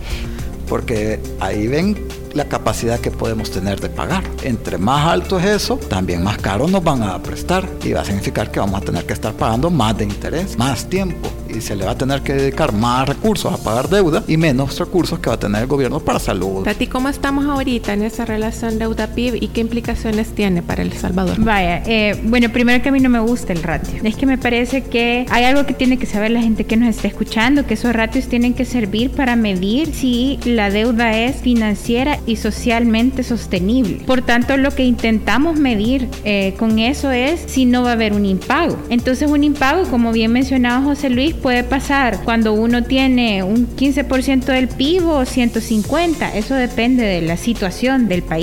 Porque 0.68 1.20
ahí 1.40 1.66
ven 1.66 1.96
la 2.34 2.46
capacidad 2.46 3.00
que 3.00 3.10
podemos 3.10 3.50
tener 3.50 3.80
de 3.80 3.88
pagar. 3.88 4.24
Entre 4.42 4.78
más 4.78 5.06
alto 5.06 5.38
es 5.38 5.46
eso, 5.46 5.76
también 5.76 6.22
más 6.22 6.38
caro 6.38 6.66
nos 6.68 6.82
van 6.82 7.02
a 7.02 7.22
prestar 7.22 7.68
y 7.84 7.92
va 7.92 8.00
a 8.00 8.04
significar 8.04 8.50
que 8.50 8.60
vamos 8.60 8.80
a 8.80 8.84
tener 8.84 9.04
que 9.04 9.12
estar 9.12 9.32
pagando 9.34 9.70
más 9.70 9.96
de 9.96 10.04
interés, 10.04 10.56
más 10.58 10.88
tiempo 10.88 11.28
y 11.54 11.60
se 11.60 11.76
le 11.76 11.84
va 11.84 11.92
a 11.92 11.98
tener 11.98 12.22
que 12.22 12.34
dedicar 12.34 12.72
más 12.72 13.08
recursos 13.08 13.52
a 13.52 13.62
pagar 13.62 13.88
deuda 13.88 14.24
y 14.26 14.36
menos 14.36 14.78
recursos 14.78 15.18
que 15.18 15.28
va 15.28 15.34
a 15.34 15.38
tener 15.38 15.62
el 15.62 15.68
gobierno 15.68 16.00
para 16.00 16.18
salud. 16.18 16.64
Tati, 16.64 16.86
¿cómo 16.86 17.08
estamos 17.08 17.44
ahorita 17.46 17.92
en 17.92 18.02
esa 18.02 18.24
relación 18.24 18.78
deuda-PIB 18.78 19.36
y 19.42 19.48
qué 19.48 19.60
implicaciones 19.60 20.34
tiene 20.34 20.62
para 20.62 20.82
El 20.82 20.92
Salvador? 20.92 21.36
Vaya, 21.38 21.82
eh, 21.86 22.20
bueno, 22.24 22.50
primero 22.50 22.82
que 22.82 22.88
a 22.88 22.92
mí 22.92 23.00
no 23.00 23.08
me 23.08 23.20
gusta 23.20 23.52
el 23.52 23.62
ratio. 23.62 24.00
Es 24.02 24.16
que 24.16 24.26
me 24.26 24.38
parece 24.38 24.84
que 24.84 25.26
hay 25.30 25.44
algo 25.44 25.66
que 25.66 25.74
tiene 25.74 25.98
que 25.98 26.06
saber 26.06 26.30
la 26.30 26.40
gente 26.40 26.64
que 26.64 26.76
nos 26.76 26.88
está 26.88 27.08
escuchando, 27.08 27.66
que 27.66 27.74
esos 27.74 27.92
ratios 27.92 28.28
tienen 28.28 28.54
que 28.54 28.64
servir 28.64 29.10
para 29.10 29.36
medir 29.36 29.94
si 29.94 30.38
la 30.44 30.70
deuda 30.70 31.18
es 31.18 31.36
financiera 31.36 32.18
y 32.26 32.36
socialmente 32.36 33.22
sostenible. 33.22 34.04
Por 34.06 34.22
tanto, 34.22 34.56
lo 34.56 34.70
que 34.72 34.84
intentamos 34.84 35.58
medir 35.58 36.08
eh, 36.24 36.54
con 36.58 36.78
eso 36.78 37.10
es 37.10 37.42
si 37.46 37.64
no 37.64 37.82
va 37.82 37.90
a 37.90 37.92
haber 37.94 38.12
un 38.12 38.26
impago. 38.26 38.78
Entonces, 38.90 39.30
un 39.30 39.44
impago, 39.44 39.84
como 39.90 40.12
bien 40.12 40.32
mencionaba 40.32 40.84
José 40.84 41.10
Luis, 41.10 41.34
puede 41.34 41.64
pasar 41.64 42.22
cuando 42.24 42.52
uno 42.52 42.84
tiene 42.84 43.42
un 43.42 43.66
15% 43.66 44.44
del 44.44 44.68
PIB 44.68 45.06
o 45.06 45.24
150. 45.24 46.36
Eso 46.36 46.54
depende 46.54 47.04
de 47.04 47.22
la 47.22 47.36
situación 47.36 48.08
del 48.08 48.22
país. 48.22 48.42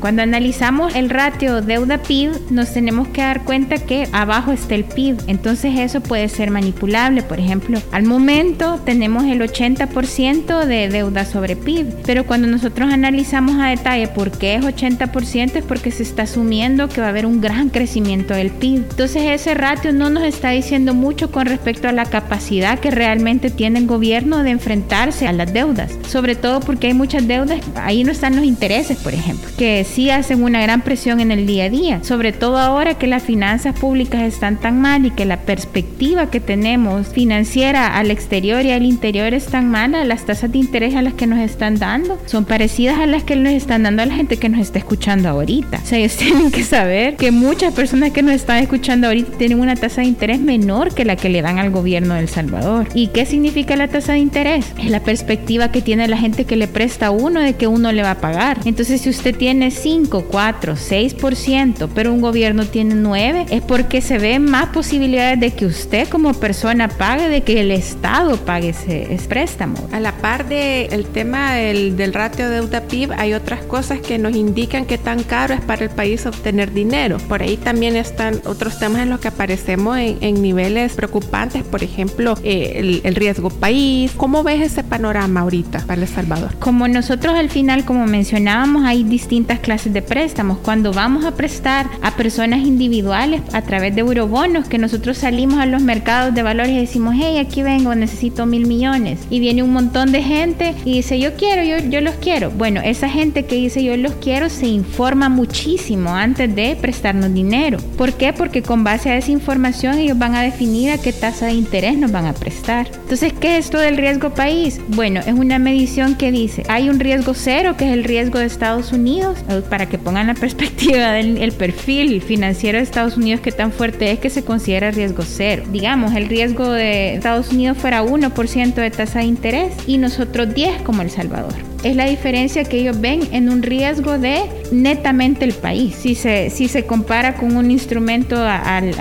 Cuando 0.00 0.22
analizamos 0.22 0.94
el 0.94 1.10
ratio 1.10 1.62
deuda-PIB, 1.62 2.50
nos 2.50 2.72
tenemos 2.72 3.08
que 3.08 3.22
dar 3.22 3.44
cuenta 3.44 3.78
que 3.78 4.08
abajo 4.12 4.52
está 4.52 4.74
el 4.74 4.84
PIB. 4.84 5.16
Entonces 5.26 5.78
eso 5.78 6.00
puede 6.00 6.28
ser 6.28 6.50
manipulable. 6.50 7.22
Por 7.22 7.40
ejemplo, 7.40 7.80
al 7.92 8.04
momento 8.04 8.80
tenemos 8.84 9.24
el 9.24 9.40
80% 9.40 10.64
de 10.64 10.88
deuda 10.88 11.24
sobre 11.24 11.56
PIB. 11.56 11.86
Pero 12.04 12.26
cuando 12.26 12.46
nosotros 12.46 12.92
analizamos 12.92 13.17
a 13.60 13.70
detalle 13.70 14.06
por 14.08 14.30
qué 14.30 14.54
es 14.54 14.62
80% 14.62 15.56
es 15.56 15.64
porque 15.64 15.90
se 15.90 16.02
está 16.02 16.22
asumiendo 16.22 16.88
que 16.88 17.00
va 17.00 17.08
a 17.08 17.10
haber 17.10 17.26
un 17.26 17.40
gran 17.40 17.68
crecimiento 17.68 18.32
del 18.34 18.50
PIB. 18.50 18.84
Entonces 18.90 19.22
ese 19.24 19.54
ratio 19.54 19.92
no 19.92 20.08
nos 20.08 20.22
está 20.22 20.50
diciendo 20.50 20.94
mucho 20.94 21.32
con 21.32 21.46
respecto 21.46 21.88
a 21.88 21.92
la 21.92 22.04
capacidad 22.04 22.78
que 22.78 22.90
realmente 22.90 23.50
tiene 23.50 23.80
el 23.80 23.86
gobierno 23.86 24.42
de 24.42 24.50
enfrentarse 24.50 25.26
a 25.26 25.32
las 25.32 25.52
deudas. 25.52 25.98
Sobre 26.06 26.36
todo 26.36 26.60
porque 26.60 26.88
hay 26.88 26.94
muchas 26.94 27.26
deudas, 27.26 27.60
ahí 27.74 28.04
no 28.04 28.12
están 28.12 28.36
los 28.36 28.44
intereses, 28.44 28.98
por 28.98 29.14
ejemplo, 29.14 29.48
que 29.56 29.84
sí 29.84 30.10
hacen 30.10 30.42
una 30.42 30.62
gran 30.62 30.82
presión 30.82 31.20
en 31.20 31.32
el 31.32 31.46
día 31.46 31.64
a 31.64 31.70
día. 31.70 32.04
Sobre 32.04 32.32
todo 32.32 32.58
ahora 32.58 32.94
que 32.94 33.08
las 33.08 33.22
finanzas 33.24 33.78
públicas 33.78 34.22
están 34.22 34.58
tan 34.58 34.80
mal 34.80 35.06
y 35.06 35.10
que 35.10 35.24
la 35.24 35.40
perspectiva 35.40 36.30
que 36.30 36.40
tenemos 36.40 37.08
financiera 37.08 37.96
al 37.96 38.10
exterior 38.10 38.64
y 38.64 38.70
al 38.70 38.84
interior 38.84 39.34
es 39.34 39.46
tan 39.46 39.68
mala, 39.70 40.04
las 40.04 40.24
tasas 40.24 40.52
de 40.52 40.58
interés 40.58 40.94
a 40.94 41.02
las 41.02 41.14
que 41.14 41.26
nos 41.26 41.40
están 41.40 41.78
dando 41.78 42.18
son 42.26 42.44
parecidas 42.44 42.98
a 42.98 43.06
las 43.10 43.24
que 43.24 43.36
nos 43.36 43.52
están 43.52 43.82
dando 43.82 44.02
a 44.02 44.06
la 44.06 44.14
gente 44.14 44.36
que 44.36 44.48
nos 44.48 44.60
está 44.60 44.78
escuchando 44.78 45.28
ahorita. 45.28 45.80
O 45.82 45.86
sea, 45.86 45.98
ellos 45.98 46.16
tienen 46.16 46.50
que 46.50 46.62
saber 46.62 47.16
que 47.16 47.30
muchas 47.30 47.74
personas 47.74 48.12
que 48.12 48.22
nos 48.22 48.34
están 48.34 48.58
escuchando 48.58 49.06
ahorita 49.06 49.36
tienen 49.38 49.60
una 49.60 49.76
tasa 49.76 50.02
de 50.02 50.08
interés 50.08 50.40
menor 50.40 50.94
que 50.94 51.04
la 51.04 51.16
que 51.16 51.28
le 51.28 51.42
dan 51.42 51.58
al 51.58 51.70
gobierno 51.70 52.14
de 52.14 52.20
El 52.20 52.28
Salvador. 52.28 52.88
¿Y 52.94 53.08
qué 53.08 53.26
significa 53.26 53.76
la 53.76 53.88
tasa 53.88 54.12
de 54.12 54.18
interés? 54.18 54.66
Es 54.78 54.90
la 54.90 55.00
perspectiva 55.00 55.70
que 55.70 55.82
tiene 55.82 56.08
la 56.08 56.16
gente 56.16 56.44
que 56.44 56.56
le 56.56 56.68
presta 56.68 57.06
a 57.06 57.10
uno 57.10 57.40
de 57.40 57.54
que 57.54 57.66
uno 57.66 57.92
le 57.92 58.02
va 58.02 58.12
a 58.12 58.20
pagar. 58.20 58.60
Entonces, 58.64 59.00
si 59.00 59.10
usted 59.10 59.36
tiene 59.36 59.70
5, 59.70 60.26
4, 60.30 60.74
6%, 60.74 61.88
pero 61.94 62.12
un 62.12 62.20
gobierno 62.20 62.64
tiene 62.64 62.94
9, 62.94 63.46
es 63.50 63.62
porque 63.62 64.00
se 64.00 64.18
ven 64.18 64.44
más 64.44 64.68
posibilidades 64.68 65.40
de 65.40 65.50
que 65.52 65.66
usted 65.66 66.08
como 66.08 66.34
persona 66.34 66.88
pague, 66.88 67.28
de 67.28 67.42
que 67.42 67.60
el 67.60 67.70
Estado 67.70 68.36
pague 68.36 68.70
ese, 68.70 69.12
ese 69.12 69.28
préstamo. 69.28 69.76
A 69.92 70.00
la 70.00 70.12
par 70.12 70.48
del 70.48 70.92
el 70.92 71.06
tema 71.06 71.54
del, 71.54 71.96
del 71.96 72.12
ratio 72.12 72.48
deuda-PIB, 72.48 72.97
Hay 73.16 73.34
otras 73.34 73.62
cosas 73.62 74.00
que 74.00 74.18
nos 74.18 74.34
indican 74.34 74.84
que 74.84 74.98
tan 74.98 75.22
caro 75.22 75.54
es 75.54 75.60
para 75.60 75.84
el 75.84 75.90
país 75.90 76.26
obtener 76.26 76.72
dinero. 76.72 77.18
Por 77.28 77.42
ahí 77.42 77.56
también 77.56 77.96
están 77.96 78.40
otros 78.44 78.78
temas 78.78 79.02
en 79.02 79.10
los 79.10 79.20
que 79.20 79.28
aparecemos 79.28 79.98
en, 79.98 80.42
niveles 80.42 80.92
preocupantes, 80.94 81.64
por 81.64 81.82
ejemplo, 81.82 82.34
eh, 82.42 83.00
el, 83.04 83.14
riesgo 83.14 83.50
país. 83.50 84.12
¿Cómo 84.16 84.42
ves 84.42 84.60
ese 84.60 84.84
panorama 84.84 85.40
ahorita 85.40 85.80
para 85.86 86.02
El 86.02 86.08
Salvador? 86.08 86.54
Como 86.58 86.86
nosotros 86.88 87.34
al 87.34 87.50
final, 87.50 87.84
como 87.84 88.06
mencionábamos, 88.06 88.84
hay 88.84 89.04
distintas 89.04 89.58
clases 89.58 89.92
de 89.92 90.02
préstamos. 90.02 90.58
Cuando 90.58 90.92
vamos 90.92 91.24
a 91.24 91.32
prestar 91.32 91.88
a 92.02 92.12
personas 92.12 92.60
individuales 92.60 93.42
a 93.52 93.62
través 93.62 93.94
de 93.94 94.00
eurobonos, 94.00 94.68
que 94.68 94.78
nosotros 94.78 95.18
salimos 95.18 95.58
a 95.58 95.66
los 95.66 95.82
mercados 95.82 96.34
de 96.34 96.42
valores 96.42 96.72
y 96.72 96.78
decimos, 96.78 97.14
hey, 97.18 97.38
aquí 97.38 97.62
vengo, 97.62 97.94
necesito 97.94 98.46
mil 98.46 98.66
millones. 98.66 99.20
Y 99.30 99.40
viene 99.40 99.62
un 99.62 99.72
montón 99.72 100.12
de 100.12 100.22
gente 100.22 100.74
y 100.84 100.94
dice, 100.94 101.18
yo 101.18 101.34
quiero, 101.34 101.62
yo, 101.62 101.88
yo 101.88 102.00
los 102.00 102.14
quiero. 102.16 102.50
Bueno, 102.50 102.77
esa 102.84 103.08
gente 103.08 103.44
que 103.44 103.56
dice 103.56 103.82
yo 103.82 103.96
los 103.96 104.12
quiero 104.14 104.48
se 104.48 104.66
informa 104.66 105.28
muchísimo 105.28 106.14
antes 106.14 106.54
de 106.54 106.76
prestarnos 106.80 107.32
dinero. 107.32 107.78
¿Por 107.96 108.12
qué? 108.14 108.32
Porque 108.32 108.62
con 108.62 108.84
base 108.84 109.10
a 109.10 109.16
esa 109.16 109.30
información 109.30 109.98
ellos 109.98 110.18
van 110.18 110.34
a 110.34 110.42
definir 110.42 110.90
a 110.90 110.98
qué 110.98 111.12
tasa 111.12 111.46
de 111.46 111.52
interés 111.52 111.96
nos 111.98 112.12
van 112.12 112.26
a 112.26 112.32
prestar. 112.32 112.88
Entonces, 112.92 113.32
¿qué 113.32 113.58
es 113.58 113.66
esto 113.66 113.78
del 113.78 113.96
riesgo 113.96 114.30
país? 114.30 114.80
Bueno, 114.88 115.20
es 115.20 115.32
una 115.32 115.58
medición 115.58 116.14
que 116.16 116.32
dice, 116.32 116.62
hay 116.68 116.88
un 116.88 117.00
riesgo 117.00 117.34
cero, 117.34 117.74
que 117.76 117.86
es 117.86 117.92
el 117.92 118.04
riesgo 118.04 118.38
de 118.38 118.46
Estados 118.46 118.92
Unidos, 118.92 119.38
para 119.68 119.86
que 119.86 119.98
pongan 119.98 120.26
la 120.26 120.34
perspectiva 120.48 121.12
del 121.12 121.52
perfil 121.52 122.22
financiero 122.22 122.78
de 122.78 122.84
Estados 122.84 123.16
Unidos, 123.16 123.40
que 123.40 123.52
tan 123.52 123.72
fuerte 123.72 124.10
es 124.10 124.18
que 124.18 124.30
se 124.30 124.44
considera 124.44 124.90
riesgo 124.90 125.22
cero. 125.22 125.64
Digamos, 125.70 126.14
el 126.14 126.28
riesgo 126.28 126.70
de 126.70 127.14
Estados 127.14 127.52
Unidos 127.52 127.78
fuera 127.78 128.02
1% 128.02 128.74
de 128.74 128.90
tasa 128.90 129.20
de 129.20 129.26
interés 129.26 129.74
y 129.86 129.98
nosotros 129.98 130.54
10 130.54 130.82
como 130.82 131.02
El 131.02 131.10
Salvador 131.10 131.67
es 131.82 131.96
la 131.96 132.06
diferencia 132.06 132.64
que 132.64 132.78
ellos 132.78 133.00
ven 133.00 133.20
en 133.32 133.48
un 133.48 133.62
riesgo 133.62 134.18
de 134.18 134.42
netamente 134.72 135.44
el 135.44 135.52
país. 135.52 135.94
Si 135.94 136.14
se, 136.14 136.50
si 136.50 136.68
se 136.68 136.84
compara 136.84 137.34
con 137.34 137.56
un 137.56 137.70
instrumento 137.70 138.36
al, 138.42 138.94